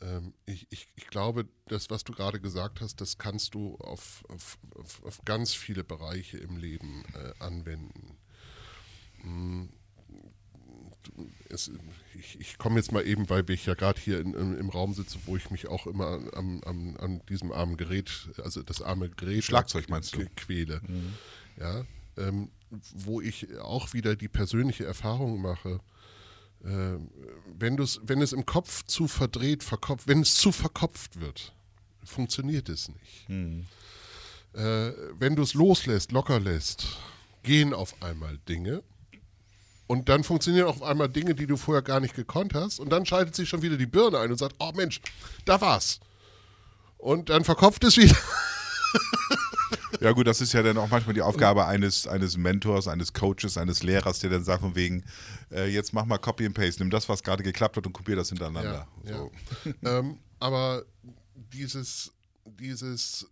[0.03, 4.25] Ähm, ich, ich, ich, glaube, das, was du gerade gesagt hast, das kannst du auf,
[4.29, 4.59] auf,
[5.03, 8.17] auf ganz viele Bereiche im Leben äh, anwenden.
[9.23, 9.71] Mhm
[11.49, 11.71] es,
[12.19, 14.95] ich, ich komme jetzt mal eben, weil ich ja gerade hier in, im, im, Raum
[14.95, 18.11] sitze, wo ich mich auch immer am, am, an diesem armen Gerät,
[18.43, 20.27] also das arme Gerät Schlagzeug meinst du?
[20.37, 20.81] quäle.
[20.87, 21.15] Mhm.
[21.59, 21.85] Ja,
[22.17, 22.51] ähm,
[22.95, 25.81] wo ich auch wieder die persönliche Erfahrung mache,
[26.65, 26.99] äh,
[27.59, 31.53] wenn, wenn es im Kopf zu verdreht, verkopft, wenn es zu verkopft wird,
[32.05, 33.29] funktioniert es nicht.
[33.29, 33.67] Mhm.
[34.55, 36.99] Äh, wenn du es loslässt, locker lässt,
[37.43, 38.83] gehen auf einmal Dinge
[39.87, 42.81] und dann funktionieren auf einmal Dinge, die du vorher gar nicht gekonnt hast.
[42.81, 45.01] Und dann schaltet sich schon wieder die Birne ein und sagt, oh Mensch,
[45.45, 46.01] da war's.
[46.97, 48.17] Und dann verkopft es wieder.
[50.01, 53.57] Ja gut, das ist ja dann auch manchmal die Aufgabe eines, eines Mentors, eines Coaches,
[53.57, 55.05] eines Lehrers, der dann sagt von wegen,
[55.51, 58.17] äh, jetzt mach mal Copy and Paste, nimm das, was gerade geklappt hat und kopier
[58.17, 58.87] das hintereinander.
[59.05, 59.33] Ja, so.
[59.65, 59.99] ja.
[59.99, 60.85] ähm, aber
[61.35, 62.13] dieses,
[62.45, 63.27] dieses,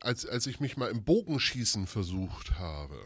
[0.00, 2.96] als, als ich mich mal im Bogenschießen versucht habe,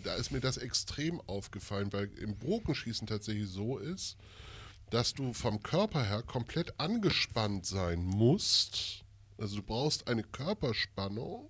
[0.00, 4.16] da ist mir das extrem aufgefallen, weil im Bogenschießen tatsächlich so ist,
[4.90, 9.04] dass du vom Körper her komplett angespannt sein musst.
[9.38, 11.48] Also du brauchst eine Körperspannung,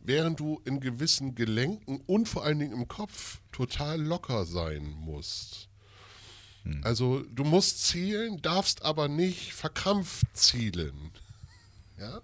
[0.00, 5.68] während du in gewissen Gelenken und vor allen Dingen im Kopf total locker sein musst.
[6.64, 6.80] Hm.
[6.84, 11.10] Also du musst zielen, darfst aber nicht verkrampft zielen.
[11.98, 12.20] Ja?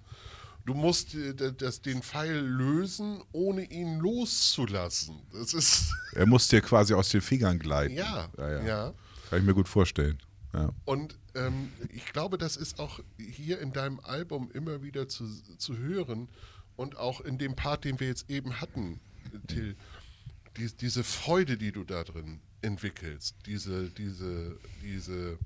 [0.68, 1.16] Du musst
[1.56, 5.16] das, den Pfeil lösen, ohne ihn loszulassen.
[5.32, 7.94] Das ist er muss dir quasi aus den Fingern gleiten.
[7.94, 8.62] Ja, ja, ja.
[8.62, 8.94] ja.
[9.30, 10.18] Kann ich mir gut vorstellen.
[10.52, 10.70] Ja.
[10.84, 15.24] Und ähm, ich glaube, das ist auch hier in deinem Album immer wieder zu,
[15.56, 16.28] zu hören
[16.76, 19.00] und auch in dem Part, den wir jetzt eben hatten,
[19.46, 19.74] Till,
[20.58, 25.38] die, diese Freude, die du da drin entwickelst, diese, diese, diese,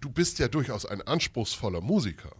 [0.00, 2.30] du bist ja durchaus ein anspruchsvoller Musiker.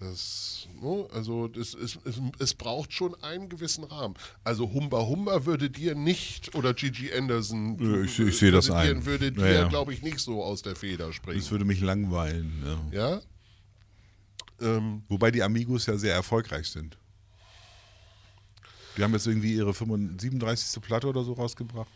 [0.00, 4.14] Das, ne, also das ist, es, es braucht schon einen gewissen Rahmen.
[4.44, 9.04] Also Humba Humba würde dir nicht, oder Gigi Anderson, ich, ich sehe das ein.
[9.04, 9.68] würde dir, ja, ja.
[9.68, 11.38] glaube ich, nicht so aus der Feder springen.
[11.38, 12.90] Das würde mich langweilen.
[12.92, 13.12] Ja?
[13.12, 13.20] ja?
[14.62, 16.96] Ähm, Wobei die Amigos ja sehr erfolgreich sind.
[18.96, 20.82] Die haben jetzt irgendwie ihre 37.
[20.82, 21.90] Platte oder so rausgebracht.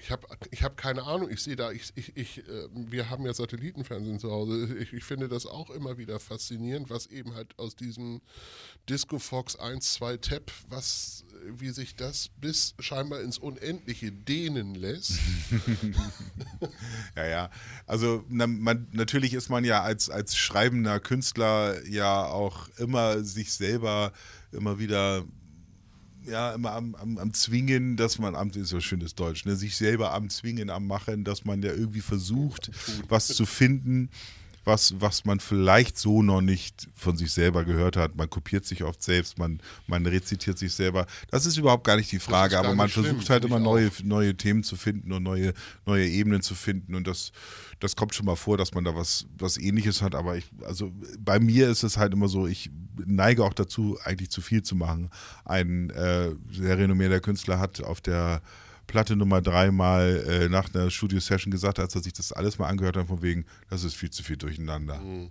[0.00, 1.30] Ich habe ich hab keine Ahnung.
[1.30, 4.76] Ich sehe da, ich, ich, ich, äh, wir haben ja Satellitenfernsehen zu Hause.
[4.78, 8.20] Ich, ich, finde das auch immer wieder faszinierend, was eben halt aus diesem
[8.88, 15.20] Disco Fox 1, 2 Tab, was, wie sich das bis scheinbar ins Unendliche dehnen lässt.
[17.16, 17.50] ja, ja.
[17.86, 23.52] Also na, man, natürlich ist man ja als, als schreibender Künstler ja auch immer sich
[23.52, 24.12] selber
[24.50, 25.24] immer wieder
[26.26, 29.76] ja immer am, am, am, Zwingen, dass man am, ist so schönes Deutsch, ne, sich
[29.76, 32.70] selber am Zwingen, am Machen, dass man ja irgendwie versucht,
[33.08, 34.08] was zu finden,
[34.64, 38.14] was, was man vielleicht so noch nicht von sich selber gehört hat.
[38.14, 41.06] Man kopiert sich oft selbst, man, man rezitiert sich selber.
[41.30, 44.36] Das ist überhaupt gar nicht die Frage, aber man schlimm, versucht halt immer neue, neue
[44.36, 45.52] Themen zu finden und neue,
[45.84, 46.94] neue Ebenen zu finden.
[46.94, 47.32] Und das,
[47.82, 50.14] das kommt schon mal vor, dass man da was, was ähnliches hat.
[50.14, 52.70] Aber ich, also bei mir ist es halt immer so, ich
[53.04, 55.10] neige auch dazu, eigentlich zu viel zu machen.
[55.44, 58.40] Ein äh, sehr renommierter Künstler hat auf der
[58.86, 62.68] Platte Nummer drei mal äh, nach einer Studio-Session gesagt, als er sich das alles mal
[62.68, 64.98] angehört hat, von wegen, das ist viel zu viel durcheinander.
[64.98, 65.30] Mhm.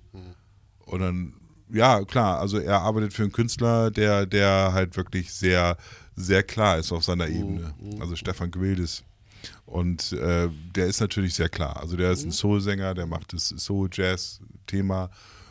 [0.85, 1.33] Und dann,
[1.71, 5.77] ja, klar, also er arbeitet für einen Künstler, der, der halt wirklich sehr,
[6.17, 7.35] sehr klar ist auf seiner mhm.
[7.35, 7.73] Ebene.
[8.01, 9.05] Also Stefan Gwildes.
[9.65, 11.77] Und äh, der ist natürlich sehr klar.
[11.77, 12.33] Also der ist ein mhm.
[12.33, 15.09] Soul-Sänger, der macht das Soul-Jazz-Thema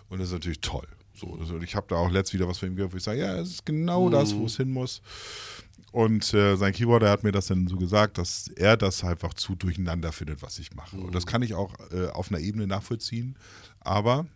[0.09, 0.87] und das ist natürlich toll.
[1.15, 3.21] So, also ich habe da auch letzt wieder was von ihm gehört, wo ich sage,
[3.21, 4.13] ja, es ist genau mhm.
[4.13, 5.03] das, wo es hin muss.
[5.93, 9.55] Und äh, sein Keyboarder hat mir das dann so gesagt, dass er das einfach zu
[9.57, 10.97] durcheinander findet, was ich mache.
[10.97, 11.07] Mhm.
[11.07, 13.37] Und das kann ich auch äh, auf einer Ebene nachvollziehen.
[13.81, 14.27] Aber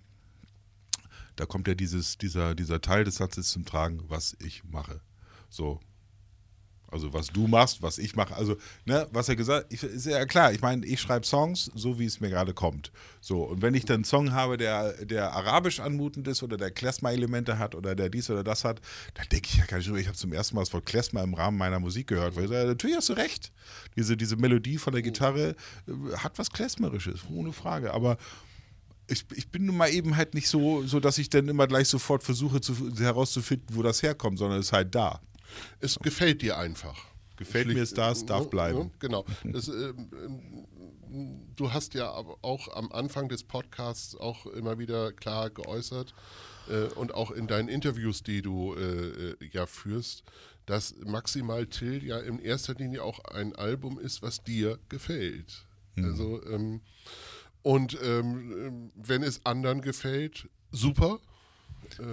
[1.37, 5.01] da kommt ja dieses, dieser, dieser Teil des Satzes zum Tragen, was ich mache.
[5.49, 5.81] So,
[6.95, 8.35] also was du machst, was ich mache.
[8.37, 10.53] Also, ne, was er gesagt hat, ist ja klar.
[10.53, 12.93] Ich meine, ich schreibe Songs, so wie es mir gerade kommt.
[13.21, 16.71] So, und wenn ich dann einen Song habe, der, der arabisch anmutend ist oder der
[16.71, 18.81] Klezmer-Elemente hat oder der dies oder das hat,
[19.15, 21.23] dann denke ich ja gar nicht so, ich habe zum ersten Mal das Wort Klezmer
[21.25, 22.37] im Rahmen meiner Musik gehört.
[22.37, 23.51] Weil ich sage, natürlich hast du recht.
[23.97, 25.57] Diese, diese Melodie von der Gitarre
[25.89, 27.93] äh, hat was Klezmerisches, ohne Frage.
[27.93, 28.19] Aber
[29.09, 31.89] ich, ich bin nun mal eben halt nicht so, so, dass ich dann immer gleich
[31.89, 35.21] sofort versuche zu, herauszufinden, wo das herkommt, sondern es ist halt da.
[35.81, 36.97] Es gefällt dir einfach.
[37.37, 38.93] Gefällt mir es das, darf bleiben.
[39.01, 39.25] Genau.
[39.45, 39.93] Das, äh,
[41.57, 46.15] du hast ja auch am Anfang des Podcasts auch immer wieder klar geäußert
[46.69, 50.23] äh, und auch in deinen Interviews, die du äh, ja führst,
[50.67, 55.67] dass Maximal Till ja in erster Linie auch ein Album ist, was dir gefällt.
[55.97, 56.05] Mhm.
[56.05, 56.81] Also ähm,
[57.63, 61.21] und ähm, wenn es anderen gefällt, super.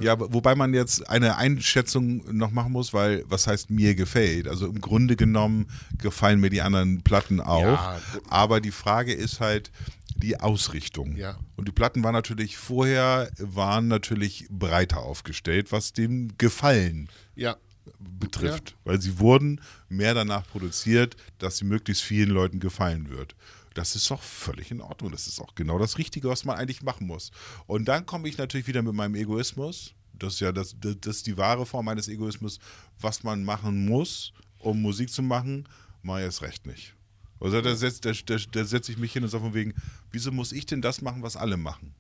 [0.01, 4.47] Ja, wobei man jetzt eine Einschätzung noch machen muss, weil was heißt mir gefällt?
[4.47, 5.67] Also im Grunde genommen
[5.97, 7.63] gefallen mir die anderen Platten auch.
[7.63, 8.01] Ja.
[8.29, 9.71] Aber die Frage ist halt
[10.15, 11.15] die Ausrichtung.
[11.15, 11.37] Ja.
[11.55, 17.57] Und die Platten waren natürlich vorher, waren natürlich breiter aufgestellt, was dem Gefallen ja.
[17.97, 18.75] betrifft.
[18.83, 23.35] Weil sie wurden mehr danach produziert, dass sie möglichst vielen Leuten gefallen wird.
[23.73, 25.11] Das ist doch völlig in Ordnung.
[25.11, 27.31] Das ist auch genau das Richtige, was man eigentlich machen muss.
[27.67, 29.93] Und dann komme ich natürlich wieder mit meinem Egoismus.
[30.13, 32.59] Das ist ja das, das, das ist die wahre Form meines Egoismus.
[32.99, 35.67] Was man machen muss, um Musik zu machen,
[36.03, 36.95] mache ich es recht nicht.
[37.39, 39.73] Also da setze da, da setz ich mich hin und sage von wegen,
[40.11, 41.95] wieso muss ich denn das machen, was alle machen?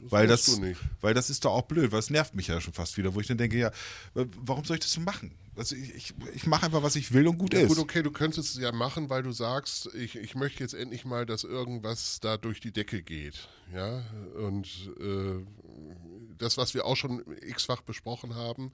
[0.00, 0.60] Das weil, das,
[1.00, 3.20] weil das ist doch auch blöd, weil es nervt mich ja schon fast wieder, wo
[3.20, 3.70] ich dann denke, ja,
[4.14, 5.32] warum soll ich das so machen?
[5.54, 7.68] Also ich, ich, ich mache einfach, was ich will und gut ja, ist.
[7.68, 11.04] Gut, okay, du könntest es ja machen, weil du sagst, ich, ich möchte jetzt endlich
[11.04, 13.48] mal, dass irgendwas da durch die Decke geht.
[13.74, 14.02] Ja,
[14.36, 14.66] und
[14.98, 15.44] äh,
[16.38, 18.72] das, was wir auch schon x-fach besprochen haben,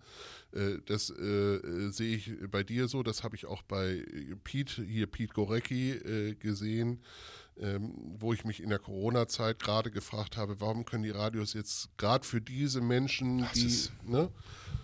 [0.53, 4.05] äh, das äh, sehe ich bei dir so, das habe ich auch bei
[4.45, 7.01] Pete, hier Pete Gorecki äh, gesehen
[7.61, 11.89] ähm, wo ich mich in der Corona-Zeit gerade gefragt habe, warum können die Radios jetzt
[11.97, 14.31] gerade für diese Menschen, das die, ne?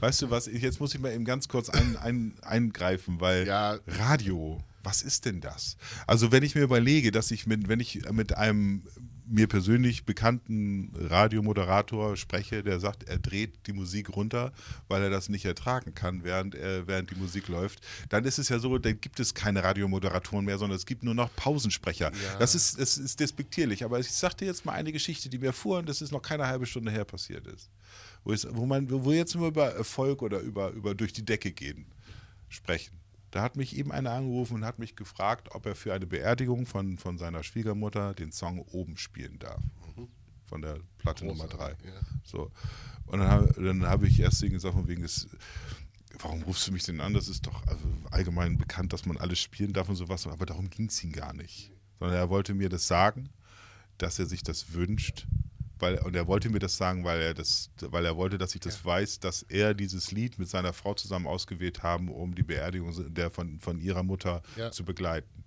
[0.00, 3.78] Weißt du was, jetzt muss ich mal eben ganz kurz ein, ein, eingreifen, weil ja.
[3.86, 5.76] Radio, was ist denn das?
[6.06, 8.82] Also wenn ich mir überlege, dass ich mit, wenn ich mit einem
[9.26, 14.52] mir persönlich bekannten Radiomoderator spreche, der sagt, er dreht die Musik runter,
[14.88, 18.48] weil er das nicht ertragen kann, während, er, während die Musik läuft, dann ist es
[18.48, 22.12] ja so, dann gibt es keine Radiomoderatoren mehr, sondern es gibt nur noch Pausensprecher.
[22.12, 22.38] Ja.
[22.38, 23.84] Das, ist, das ist despektierlich.
[23.84, 26.46] Aber ich sagte jetzt mal eine Geschichte, die mir fuhr und das ist noch keine
[26.46, 27.70] halbe Stunde her passiert ist.
[28.24, 31.24] Wo, es, wo, man, wo wir jetzt immer über Erfolg oder über, über durch die
[31.24, 31.86] Decke gehen
[32.48, 32.98] sprechen.
[33.30, 36.66] Da hat mich eben einer angerufen und hat mich gefragt, ob er für eine Beerdigung
[36.66, 39.60] von, von seiner Schwiegermutter den Song oben spielen darf.
[39.96, 40.08] Mhm.
[40.46, 41.88] Von der Platte Großartig, Nummer 3.
[41.88, 42.00] Ja.
[42.22, 42.50] So.
[43.06, 45.28] Und dann habe hab ich erst gesagt, von wegen des,
[46.20, 47.12] warum rufst du mich denn an?
[47.12, 50.26] Das ist doch also allgemein bekannt, dass man alles spielen darf und sowas.
[50.28, 51.72] Aber darum ging es ihm gar nicht.
[51.98, 53.30] Sondern er wollte mir das sagen,
[53.98, 55.26] dass er sich das wünscht,
[55.78, 58.60] weil, und er wollte mir das sagen, weil er das, weil er wollte, dass ich
[58.60, 58.84] das ja.
[58.84, 63.30] weiß, dass er dieses Lied mit seiner Frau zusammen ausgewählt haben, um die Beerdigung der
[63.30, 64.70] von, von ihrer Mutter ja.
[64.70, 65.44] zu begleiten.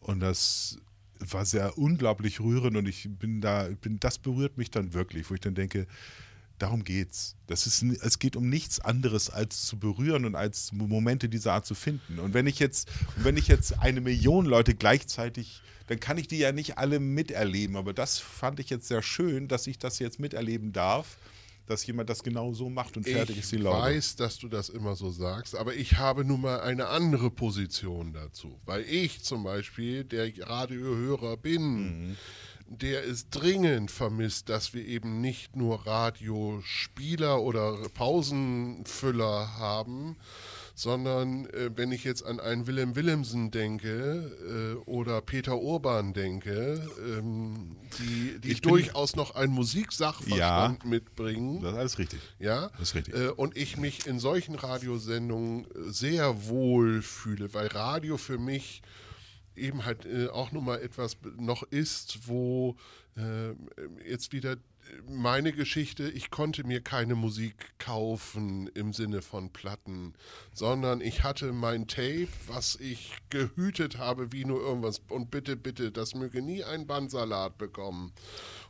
[0.00, 0.78] Und das
[1.18, 5.34] war sehr unglaublich rührend und ich bin da, bin, das berührt mich dann wirklich, wo
[5.34, 5.86] ich dann denke,
[6.58, 7.36] darum geht's.
[7.46, 11.66] Das ist, es geht um nichts anderes als zu berühren und als Momente dieser Art
[11.66, 12.18] zu finden.
[12.18, 16.38] Und wenn ich jetzt, wenn ich jetzt eine Million Leute gleichzeitig dann kann ich die
[16.38, 17.76] ja nicht alle miterleben.
[17.76, 21.16] Aber das fand ich jetzt sehr schön, dass ich das jetzt miterleben darf,
[21.66, 23.82] dass jemand das genau so macht und Ich fertig ist die Laube.
[23.82, 28.12] weiß, dass du das immer so sagst, aber ich habe nun mal eine andere Position
[28.12, 28.58] dazu.
[28.64, 32.16] Weil ich zum Beispiel der Radiohörer bin, Mhm.
[32.68, 40.16] Der es dringend vermisst, dass wir eben nicht nur Radiospieler oder Pausenfüller haben,
[40.74, 46.86] sondern äh, wenn ich jetzt an einen Willem Willemsen denke äh, oder Peter Urban denke,
[47.02, 51.62] ähm, die, die Ich bin- durchaus noch einen Musiksachverstand mitbringen.
[51.62, 52.20] Das ist alles richtig.
[52.38, 53.14] Ja, Das ist richtig.
[53.14, 58.82] Äh, und ich mich in solchen Radiosendungen äh, sehr wohl fühle, weil Radio für mich
[59.56, 62.76] eben halt äh, auch nun mal etwas noch ist, wo
[63.16, 63.52] äh,
[64.08, 64.56] jetzt wieder äh,
[65.08, 70.14] meine Geschichte, ich konnte mir keine Musik kaufen im Sinne von Platten,
[70.52, 75.00] sondern ich hatte mein Tape, was ich gehütet habe wie nur irgendwas.
[75.08, 78.12] Und bitte, bitte, das möge nie ein Bandsalat bekommen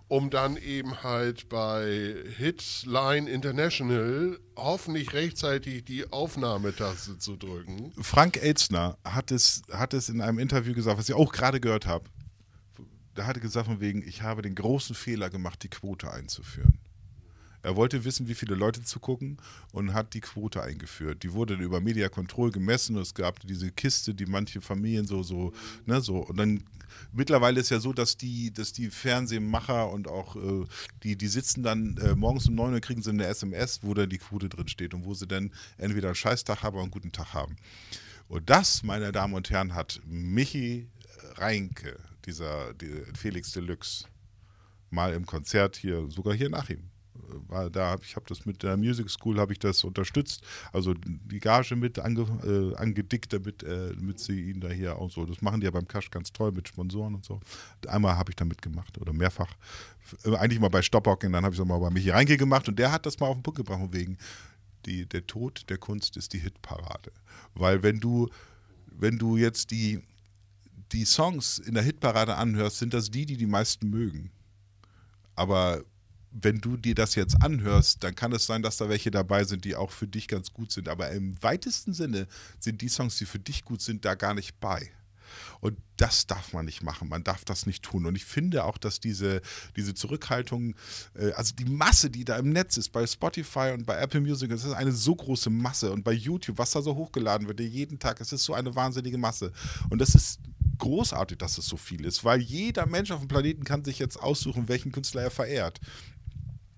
[0.08, 7.92] um dann eben halt bei Hitline International hoffentlich rechtzeitig die Aufnahmetaste zu drücken.
[8.00, 11.86] Frank Elzner hat es, hat es in einem Interview gesagt, was ich auch gerade gehört
[11.86, 12.04] habe.
[13.14, 16.78] Da hat er gesagt, von wegen, ich habe den großen Fehler gemacht, die Quote einzuführen.
[17.62, 19.38] Er wollte wissen, wie viele Leute zugucken
[19.72, 21.24] und hat die Quote eingeführt.
[21.24, 25.24] Die wurde über Media Control gemessen und es gab diese Kiste, die manche Familien so,
[25.24, 25.52] so,
[25.84, 26.18] ne, so.
[26.18, 26.62] Und dann
[27.12, 30.64] mittlerweile ist ja so, dass die, dass die Fernsehmacher und auch äh,
[31.02, 34.10] die, die sitzen dann äh, morgens um 9 Uhr kriegen sie eine SMS, wo dann
[34.10, 37.12] die Quote drin steht und wo sie dann entweder einen Scheißtag haben oder einen guten
[37.12, 37.56] Tag haben.
[38.28, 40.88] Und das, meine Damen und Herren, hat Michi
[41.36, 44.06] Reinke, dieser die Felix Deluxe,
[44.90, 46.90] mal im Konzert hier, sogar hier nach ihm.
[47.48, 51.38] War da, ich habe das mit der Music School habe ich das unterstützt, also die
[51.38, 55.26] Gage mit ange, äh, angedickt, damit, äh, damit sie ihn da hier auch so.
[55.26, 57.40] Das machen die ja beim Cash ganz toll mit Sponsoren und so.
[57.86, 59.52] Einmal habe ich da mitgemacht oder mehrfach.
[60.24, 62.78] Äh, Eigentlich mal bei Stoppocken, dann habe ich es mal bei Michi Reinke gemacht und
[62.78, 64.18] der hat das mal auf den Punkt gebracht, wegen
[64.86, 67.12] die, der Tod der Kunst ist die Hitparade.
[67.54, 68.28] Weil wenn du,
[68.86, 70.02] wenn du jetzt die,
[70.92, 74.30] die Songs in der Hitparade anhörst, sind das die, die die meisten mögen.
[75.34, 75.84] Aber
[76.42, 79.64] wenn du dir das jetzt anhörst, dann kann es sein, dass da welche dabei sind,
[79.64, 80.88] die auch für dich ganz gut sind.
[80.88, 82.26] Aber im weitesten Sinne
[82.58, 84.90] sind die Songs, die für dich gut sind, da gar nicht bei.
[85.60, 88.06] Und das darf man nicht machen, man darf das nicht tun.
[88.06, 89.40] Und ich finde auch, dass diese,
[89.76, 90.74] diese Zurückhaltung,
[91.14, 94.50] äh, also die Masse, die da im Netz ist, bei Spotify und bei Apple Music,
[94.50, 95.92] das ist eine so große Masse.
[95.92, 99.18] Und bei YouTube, was da so hochgeladen wird, jeden Tag, es ist so eine wahnsinnige
[99.18, 99.52] Masse.
[99.90, 100.40] Und das ist
[100.78, 104.18] großartig, dass es so viel ist, weil jeder Mensch auf dem Planeten kann sich jetzt
[104.18, 105.80] aussuchen, welchen Künstler er verehrt.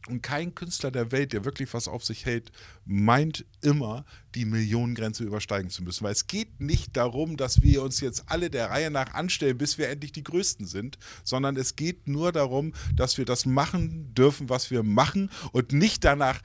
[0.08, 2.50] Und kein Künstler der Welt, der wirklich was auf sich hält,
[2.86, 4.04] meint immer,
[4.34, 6.04] die Millionengrenze übersteigen zu müssen.
[6.04, 9.76] Weil es geht nicht darum, dass wir uns jetzt alle der Reihe nach anstellen, bis
[9.76, 14.48] wir endlich die Größten sind, sondern es geht nur darum, dass wir das machen dürfen,
[14.48, 16.40] was wir machen und nicht danach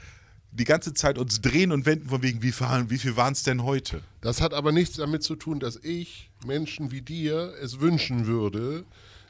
[0.51, 3.63] die ganze Zeit uns drehen und wenden von wegen, wie, wie viel waren es denn
[3.63, 4.01] heute?
[4.21, 8.85] Das hat aber nichts damit zu tun, dass ich Menschen wie dir es wünschen würde,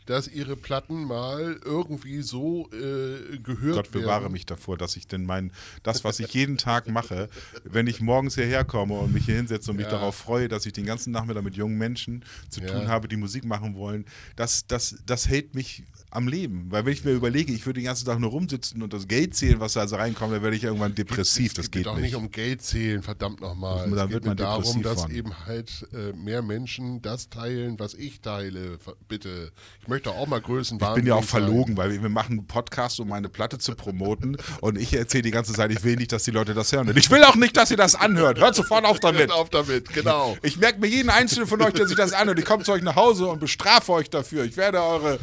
[0.06, 4.34] dass ihre Platten mal irgendwie so äh, gehört Gott bewahre werden.
[4.34, 5.52] mich davor, dass ich denn mein,
[5.84, 7.30] das, was ich jeden Tag mache,
[7.64, 9.92] wenn ich morgens hierher komme und mich hier hinsetze und mich Ja.
[9.92, 12.68] darauf freue, dass ich den ganzen Nachmittag mit jungen Menschen zu Ja.
[12.68, 16.68] tun habe, die Musik machen wollen, das, das, das hält mich am Leben.
[16.70, 19.36] Weil wenn ich mir überlege, ich würde den ganzen Tag nur rumsitzen und das Geld
[19.36, 21.48] zählen, was da also reinkommt, dann werde ich irgendwann depressiv.
[21.52, 22.14] Es Das geht geht auch nicht.
[22.16, 23.90] um Geld zählen, verdammt nochmal.
[23.90, 25.12] Da Es geht mir man darum, dass von.
[25.12, 28.78] eben halt äh, mehr Menschen das teilen, was ich teile.
[29.08, 29.52] Bitte.
[29.82, 32.48] Ich möchte auch mal Größen Ich bin ja auch verlogen, weil wir wir machen einen
[32.48, 36.12] Podcast, um meine Platte zu promoten und ich erzähle die ganze Zeit, ich will nicht,
[36.12, 36.90] dass die Leute das hören.
[36.90, 38.40] Und ich will auch nicht, dass ihr das anhört.
[38.40, 39.22] Hört sofort auf damit.
[39.22, 40.36] Hört auf damit, genau.
[40.42, 42.40] Ich merke mir jeden einzelnen von euch, der sich das anhört.
[42.40, 44.44] Ich komme zu euch nach Hause und bestrafe euch dafür.
[44.46, 45.20] Ich werde eure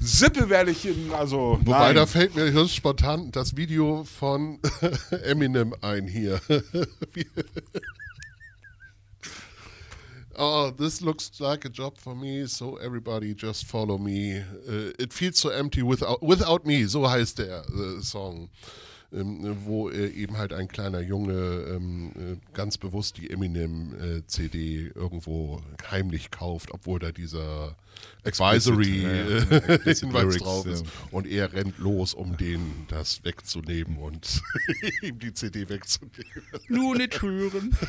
[0.00, 1.96] Sippe werde ich in, also Wobei, nein.
[1.96, 4.58] da fällt mir höchst spontan das Video von
[5.24, 6.40] Eminem ein hier.
[10.38, 14.38] Oh, this looks like a job for me, so everybody just follow me.
[14.38, 18.50] Uh, it feels so empty without, without me, so heißt der äh, Song.
[19.12, 25.62] Ähm, wo äh, eben halt ein kleiner Junge ähm, äh, ganz bewusst die Eminem-CD irgendwo
[25.90, 27.76] heimlich kauft, obwohl da dieser
[28.24, 30.84] Advisory äh, Explicit Hinweis Lyrics, drauf ist.
[30.84, 30.90] ja.
[31.12, 34.42] Und er rennt los, um den das wegzunehmen und
[35.02, 36.42] ihm die CD wegzunehmen.
[36.68, 37.76] nur nicht hören.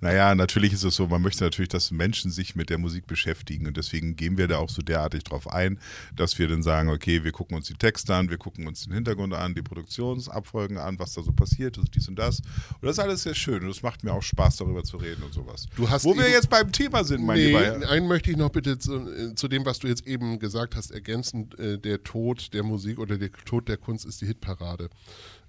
[0.00, 3.66] Naja, natürlich ist es so, man möchte natürlich, dass Menschen sich mit der Musik beschäftigen
[3.66, 5.78] und deswegen gehen wir da auch so derartig drauf ein,
[6.14, 8.92] dass wir dann sagen, okay, wir gucken uns die Texte an, wir gucken uns den
[8.94, 12.38] Hintergrund an, die Produktionsabfolgen an, was da so passiert ist, dies und das.
[12.38, 15.22] Und das ist alles sehr schön und es macht mir auch Spaß, darüber zu reden
[15.24, 15.66] und sowas.
[15.76, 17.88] Du hast Wo wir jetzt beim Thema sind, mein Nee, lieber.
[17.90, 20.90] einen möchte ich noch bitte zu, äh, zu dem, was du jetzt eben gesagt hast,
[20.90, 21.50] ergänzen.
[21.58, 24.90] Äh, der Tod der Musik oder der Tod der Kunst ist die Hitparade.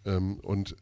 [0.04, 0.76] Ähm, und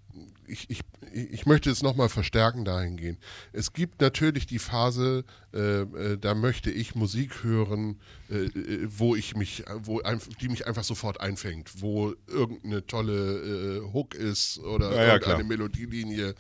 [0.48, 0.82] ich, ich,
[1.14, 3.20] ich möchte es nochmal verstärken dahingehend.
[3.52, 8.00] Es gibt natürlich die Phase, äh, äh, da möchte ich Musik hören,
[8.30, 13.82] äh, äh, wo ich mich, wo einf- die mich einfach sofort einfängt, wo irgendeine tolle
[13.84, 15.44] äh, Hook ist oder Ja, ja, irgendeine klar.
[15.48, 16.34] Melodielinie.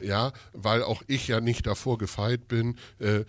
[0.00, 2.76] Ja, weil auch ich ja nicht davor gefeit bin.
[2.98, 3.24] Äh,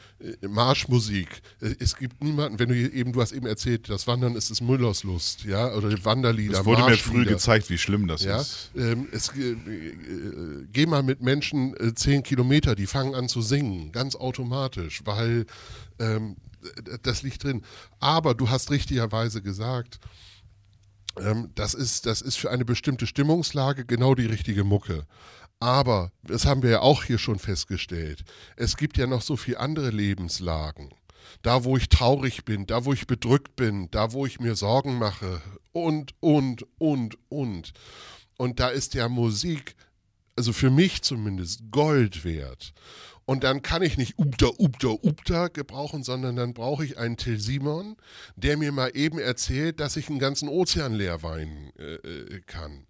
[0.47, 1.41] Marschmusik.
[1.79, 5.03] Es gibt niemanden, wenn du eben, du hast eben erzählt, das Wandern ist es Müllers
[5.03, 6.59] Lust, ja, oder Wanderlieder.
[6.59, 8.71] Es wurde mir früh gezeigt, wie schlimm das Ja, ist.
[8.75, 13.41] ähm, es, äh, äh, geh mal mit Menschen äh, zehn Kilometer, die fangen an zu
[13.41, 15.45] singen, ganz automatisch, weil
[15.99, 16.35] ähm,
[17.03, 17.63] das liegt drin.
[17.99, 19.99] Aber du hast richtigerweise gesagt,
[21.19, 25.05] ähm, das, ist, das ist für eine bestimmte Stimmungslage genau die richtige Mucke.
[25.59, 28.23] Aber, das haben wir ja auch hier schon festgestellt,
[28.55, 30.93] es gibt ja noch so viele andere Lebenslagen.
[31.41, 34.97] Da, wo ich traurig bin, da, wo ich bedrückt bin, da, wo ich mir Sorgen
[34.97, 35.41] mache
[35.73, 37.73] und, und, und, und.
[38.37, 39.75] Und da ist ja Musik,
[40.35, 42.73] also für mich zumindest, Gold wert.
[43.25, 47.39] Und dann kann ich nicht Upta, Upta, Upta gebrauchen, sondern dann brauche ich einen Till
[47.39, 47.95] Simon,
[48.35, 52.87] der mir mal eben erzählt, dass ich einen ganzen Ozean leer weinen äh, äh, kann.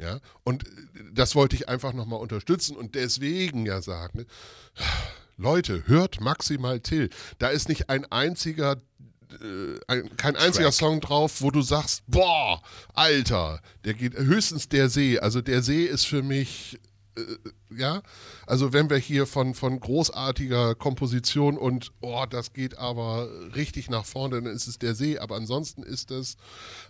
[0.00, 0.70] Ja, und äh,
[1.12, 4.26] das wollte ich einfach nochmal unterstützen und deswegen ja sagen,
[5.38, 7.10] Leute, hört maximal Till.
[7.38, 8.82] Da ist nicht ein einziger,
[9.40, 12.60] äh, ein, kein einziger Song drauf, wo du sagst, boah,
[12.94, 15.18] Alter, der geht höchstens der See.
[15.18, 16.80] Also der See ist für mich,
[17.16, 17.22] äh,
[17.76, 18.02] ja,
[18.46, 24.04] also wenn wir hier von, von großartiger Komposition und, oh, das geht aber richtig nach
[24.04, 25.18] vorne, dann ist es der See.
[25.18, 26.36] Aber ansonsten ist es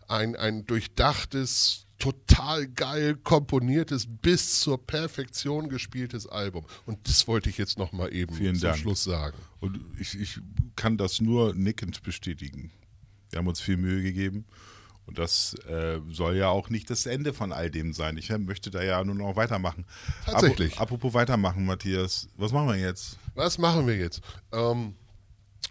[0.09, 6.65] ein, ein durchdachtes, total geil komponiertes, bis zur Perfektion gespieltes Album.
[6.87, 8.79] Und das wollte ich jetzt nochmal eben Vielen zum Dank.
[8.79, 9.37] Schluss sagen.
[9.61, 10.39] Und ich, ich
[10.77, 12.71] kann das nur nickend bestätigen.
[13.31, 14.45] Wir haben uns viel Mühe gegeben.
[15.07, 18.19] Und das äh, soll ja auch nicht das Ende von all dem sein.
[18.19, 19.87] Ich äh, möchte da ja nur noch weitermachen.
[20.27, 20.75] Tatsächlich.
[20.75, 22.29] Apo- Apropos weitermachen, Matthias.
[22.37, 23.19] Was machen wir jetzt?
[23.35, 24.21] Was machen wir jetzt?
[24.53, 24.95] Ähm,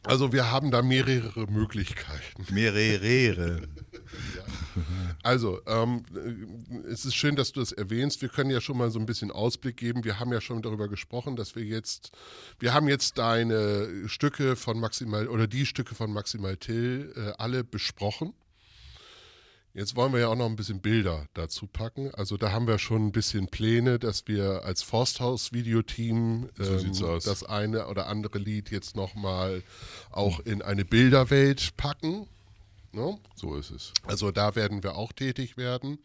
[0.04, 2.52] also wir haben da mehrere Möglichkeiten.
[2.52, 3.62] Mehrere.
[5.24, 8.22] Also, ähm, äh, es ist schön, dass du das erwähnst.
[8.22, 10.04] Wir können ja schon mal so ein bisschen Ausblick geben.
[10.04, 12.12] Wir haben ja schon darüber gesprochen, dass wir jetzt,
[12.60, 17.64] wir haben jetzt deine Stücke von Maximal oder die Stücke von Maximal Till äh, alle
[17.64, 18.34] besprochen.
[19.78, 22.10] Jetzt wollen wir ja auch noch ein bisschen Bilder dazu packen.
[22.16, 26.50] Also da haben wir schon ein bisschen Pläne, dass wir als Forsthaus-Videoteam
[26.92, 27.26] So aus.
[27.26, 29.62] das eine oder andere Lied jetzt nochmal
[30.10, 32.26] auch in eine Bilderwelt packen.
[32.92, 33.20] Ne?
[33.36, 33.94] So ist es.
[34.06, 36.00] Also da werden wir auch tätig werden.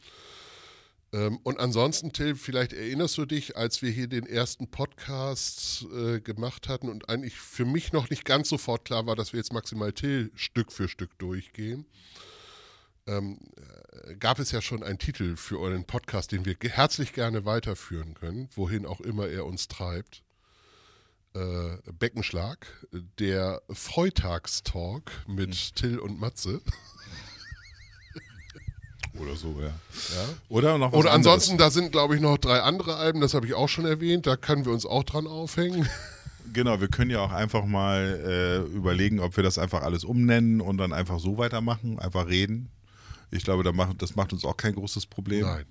[1.13, 6.21] Ähm, und ansonsten, Till, vielleicht erinnerst du dich, als wir hier den ersten Podcast äh,
[6.21, 9.53] gemacht hatten und eigentlich für mich noch nicht ganz sofort klar war, dass wir jetzt
[9.53, 11.87] maximal Till Stück für Stück durchgehen,
[13.07, 13.39] ähm,
[14.07, 18.15] äh, gab es ja schon einen Titel für euren Podcast, den wir herzlich gerne weiterführen
[18.15, 20.23] können, wohin auch immer er uns treibt.
[21.35, 22.67] Äh, Beckenschlag,
[23.19, 26.61] der Freitagstalk mit Till und Matze.
[29.19, 29.69] Oder so, ja.
[29.69, 29.73] Ja.
[30.49, 31.15] Oder noch Oder anderes.
[31.15, 34.27] ansonsten, da sind, glaube ich, noch drei andere Alben, das habe ich auch schon erwähnt,
[34.27, 35.89] da können wir uns auch dran aufhängen.
[36.53, 40.61] Genau, wir können ja auch einfach mal äh, überlegen, ob wir das einfach alles umnennen
[40.61, 42.69] und dann einfach so weitermachen, einfach reden.
[43.31, 45.43] Ich glaube, da macht, das macht uns auch kein großes Problem.
[45.47, 45.65] Nein.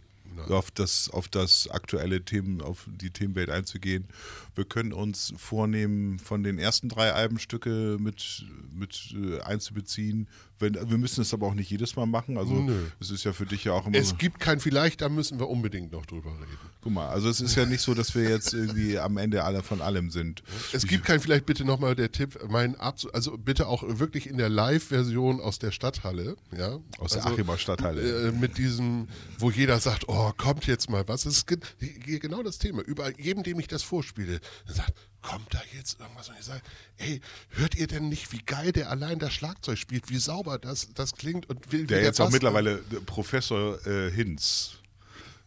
[0.49, 4.07] Auf das, auf das aktuelle Themen, auf die Themenwelt einzugehen.
[4.55, 10.27] Wir können uns vornehmen, von den ersten drei Albenstücke mit, mit äh, einzubeziehen.
[10.61, 12.37] Wenn, wir müssen es aber auch nicht jedes Mal machen.
[12.37, 12.85] Also Nö.
[12.99, 13.97] es ist ja für dich ja auch immer.
[13.97, 16.57] Es gibt kein Vielleicht, da müssen wir unbedingt noch drüber reden.
[16.81, 19.63] Guck mal, also es ist ja nicht so, dass wir jetzt irgendwie am Ende alle
[19.63, 20.43] von allem sind.
[20.73, 24.37] Es gibt kein Vielleicht, bitte nochmal der Tipp, mein Abs also bitte auch wirklich in
[24.37, 26.79] der Live-Version aus der Stadthalle, ja.
[26.99, 28.27] Aus der also, Achimer Stadthalle.
[28.29, 29.07] Äh, mit diesem,
[29.37, 31.25] wo jeder sagt, oh, kommt jetzt mal was.
[31.25, 32.81] Es ist ge ge- genau das Thema.
[32.81, 36.29] Überall, jedem, dem ich das vorspiele, der sagt, kommt da jetzt irgendwas?
[36.29, 36.61] Und ich sage,
[36.97, 40.89] ey, hört ihr denn nicht, wie geil der allein das Schlagzeug spielt, wie sauber das,
[40.93, 44.77] das klingt und wie Der jetzt auch mittlerweile äh, Professor äh, Hinz.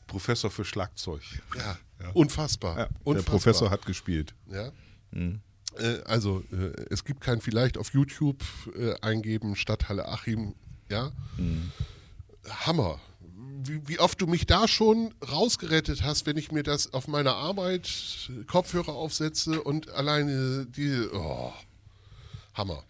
[0.06, 1.22] Professor für Schlagzeug.
[1.56, 1.78] Ja,
[2.12, 2.78] unfassbar.
[2.78, 3.32] Ja, der unfassbar.
[3.32, 4.34] Professor hat gespielt.
[4.50, 4.70] Ja.
[5.12, 8.42] Äh, also, äh, es gibt kein vielleicht auf YouTube
[9.00, 10.54] eingeben, Stadthalle Achim,
[10.88, 11.12] ja.
[12.48, 13.00] Hammer.
[13.66, 17.34] Wie, wie oft du mich da schon rausgerettet hast, wenn ich mir das auf meiner
[17.34, 17.88] Arbeit
[18.46, 21.08] Kopfhörer aufsetze und alleine die.
[21.12, 21.52] Oh,
[22.54, 22.84] Hammer.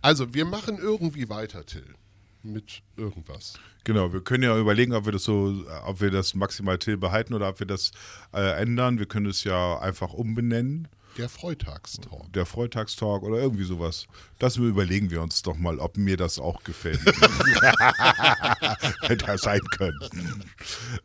[0.00, 1.94] Also, wir machen irgendwie weiter, Till.
[2.42, 3.54] Mit irgendwas.
[3.84, 7.34] Genau, wir können ja überlegen, ob wir das so, ob wir das maximal Till behalten
[7.34, 7.92] oder ob wir das
[8.32, 8.98] äh, ändern.
[8.98, 10.88] Wir können es ja einfach umbenennen.
[11.18, 12.32] Der Freitagstalk.
[12.32, 14.06] Der Freitagstalk oder irgendwie sowas.
[14.38, 17.00] Das überlegen wir uns doch mal, ob mir das auch gefällt.
[19.02, 20.44] Hätte sein können.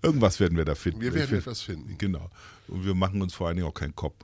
[0.01, 1.01] Irgendwas werden wir da finden.
[1.01, 1.97] Wir werden etwas finden.
[1.97, 2.29] Genau.
[2.67, 4.15] Und wir machen uns vor allen Dingen auch keinen Kopf.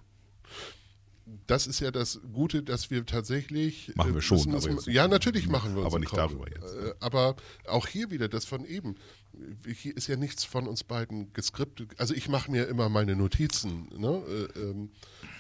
[1.48, 3.92] Das ist ja das Gute, dass wir tatsächlich.
[3.96, 6.20] Machen wir äh, schon, müssen- aber ja, natürlich machen wir uns aber nicht Kopf.
[6.20, 6.74] darüber jetzt.
[6.76, 7.36] Äh, Aber
[7.68, 8.96] auch hier wieder das von eben.
[9.66, 11.92] Hier ist ja nichts von uns beiden geskriptet.
[11.98, 14.22] Also ich mache mir immer meine Notizen, ne?
[14.56, 14.92] äh, ähm,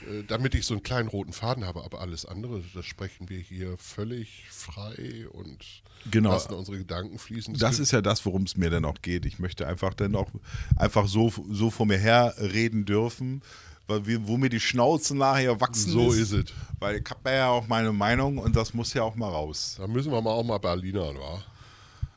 [0.09, 1.83] äh, damit ich so einen kleinen roten Faden habe.
[1.83, 6.31] Aber alles andere, das sprechen wir hier völlig frei und Genau.
[6.31, 7.53] lassen unsere Gedanken fließen.
[7.53, 9.25] Das gibt- ist ja das, worum es mir dann auch geht.
[9.25, 10.31] Ich möchte einfach dann auch
[10.75, 13.41] einfach so, so vor mir her reden dürfen,
[13.87, 16.45] wo mir die Schnauze nachher wachsen So ist es.
[16.79, 19.75] Weil ich habe ja auch meine Meinung und das muss ja auch mal raus.
[19.77, 21.43] da müssen wir mal auch mal Berliner, wa?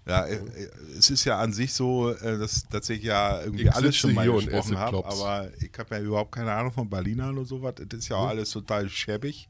[0.06, 3.64] Ja, äh, äh, es ist ja an sich so, äh, dass, dass ich ja irgendwie
[3.64, 7.36] Ich alles schon mal gesprochen habe, aber ich habe ja überhaupt keine Ahnung von Berlinern
[7.36, 7.74] und sowas.
[7.76, 9.48] Das ist ja auch alles total schäbig.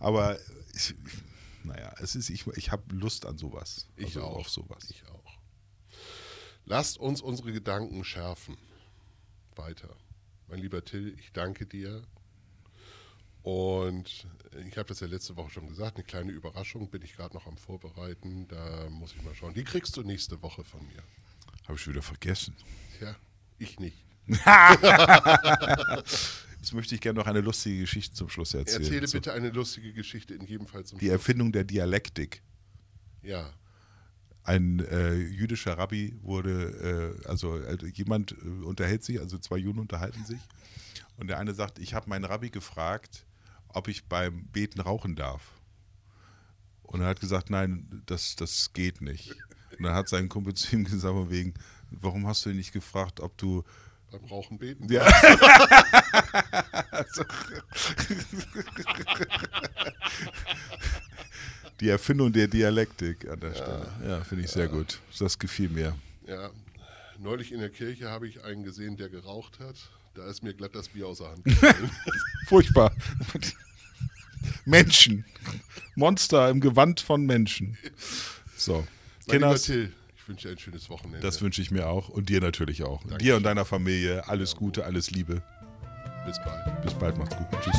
[0.00, 0.36] Aber
[0.74, 0.94] ich,
[1.62, 3.86] naja, es ist, ich, ich habe Lust an sowas.
[3.96, 4.38] Ich also auch.
[4.38, 4.88] Auf sowas.
[4.90, 5.38] Ich auch.
[6.64, 8.56] Lasst uns unsere Gedanken schärfen.
[9.54, 9.90] Weiter.
[10.52, 12.02] Mein lieber Till, ich danke dir.
[13.42, 14.26] Und
[14.68, 17.46] ich habe das ja letzte Woche schon gesagt, eine kleine Überraschung bin ich gerade noch
[17.46, 18.46] am Vorbereiten.
[18.48, 19.54] Da muss ich mal schauen.
[19.54, 21.02] Die kriegst du nächste Woche von mir.
[21.66, 22.54] Habe ich wieder vergessen.
[22.98, 23.16] Tja,
[23.58, 24.04] ich nicht.
[26.58, 28.82] Jetzt möchte ich gerne noch eine lustige Geschichte zum Schluss erzählen.
[28.82, 31.14] Erzähle bitte eine lustige Geschichte in jedem Fall zum Die Schluss.
[31.14, 32.42] Erfindung der Dialektik.
[33.22, 33.54] Ja.
[34.44, 39.78] Ein äh, jüdischer Rabbi wurde, äh, also äh, jemand äh, unterhält sich, also zwei Juden
[39.78, 40.40] unterhalten sich.
[41.16, 43.24] Und der eine sagt, ich habe meinen Rabbi gefragt,
[43.68, 45.42] ob ich beim Beten rauchen darf.
[46.82, 49.30] Und er hat gesagt, nein, das, das geht nicht.
[49.78, 51.54] Und dann hat sein Kumpel zu ihm gesagt, wegen,
[51.90, 53.62] warum hast du ihn nicht gefragt, ob du
[54.10, 54.92] Beim Rauchen beten.
[54.92, 55.06] Ja.
[61.82, 63.88] Die Erfindung der Dialektik an der Stelle.
[64.06, 65.00] Ja, finde ich sehr gut.
[65.18, 65.96] Das gefiel mir.
[66.28, 66.50] Ja,
[67.18, 69.74] neulich in der Kirche habe ich einen gesehen, der geraucht hat.
[70.14, 71.90] Da ist mir glatt das Bier aus der Hand gefallen.
[72.46, 72.92] Furchtbar.
[74.64, 75.24] Menschen.
[75.96, 77.76] Monster im Gewand von Menschen.
[78.56, 78.86] So.
[79.28, 81.18] Kinders, Till, ich wünsche dir ein schönes Wochenende.
[81.20, 82.08] das wünsche ich mir auch.
[82.10, 83.02] Und dir natürlich auch.
[83.18, 84.28] Dir und deiner Familie.
[84.28, 85.42] Alles Gute, alles Liebe.
[86.26, 86.82] Bis bald.
[86.82, 87.18] Bis bald.
[87.18, 87.46] Macht's gut.
[87.60, 87.76] Tschüss.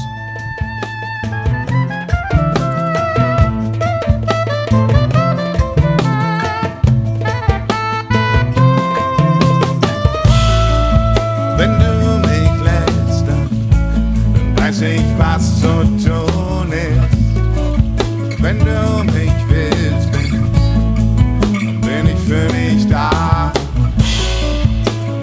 [15.33, 15.73] Was zu
[16.09, 18.41] tun ist.
[18.41, 23.51] Wenn du mich willst, bin, bin ich für dich da.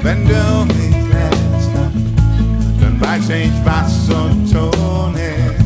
[0.03, 1.71] Wenn du mich lässt,
[2.81, 4.21] dann weiß ich, was zu
[4.53, 5.65] tun ist.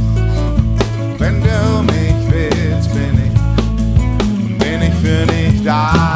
[1.18, 6.13] Wenn du mich willst, bin ich, bin ich für dich da.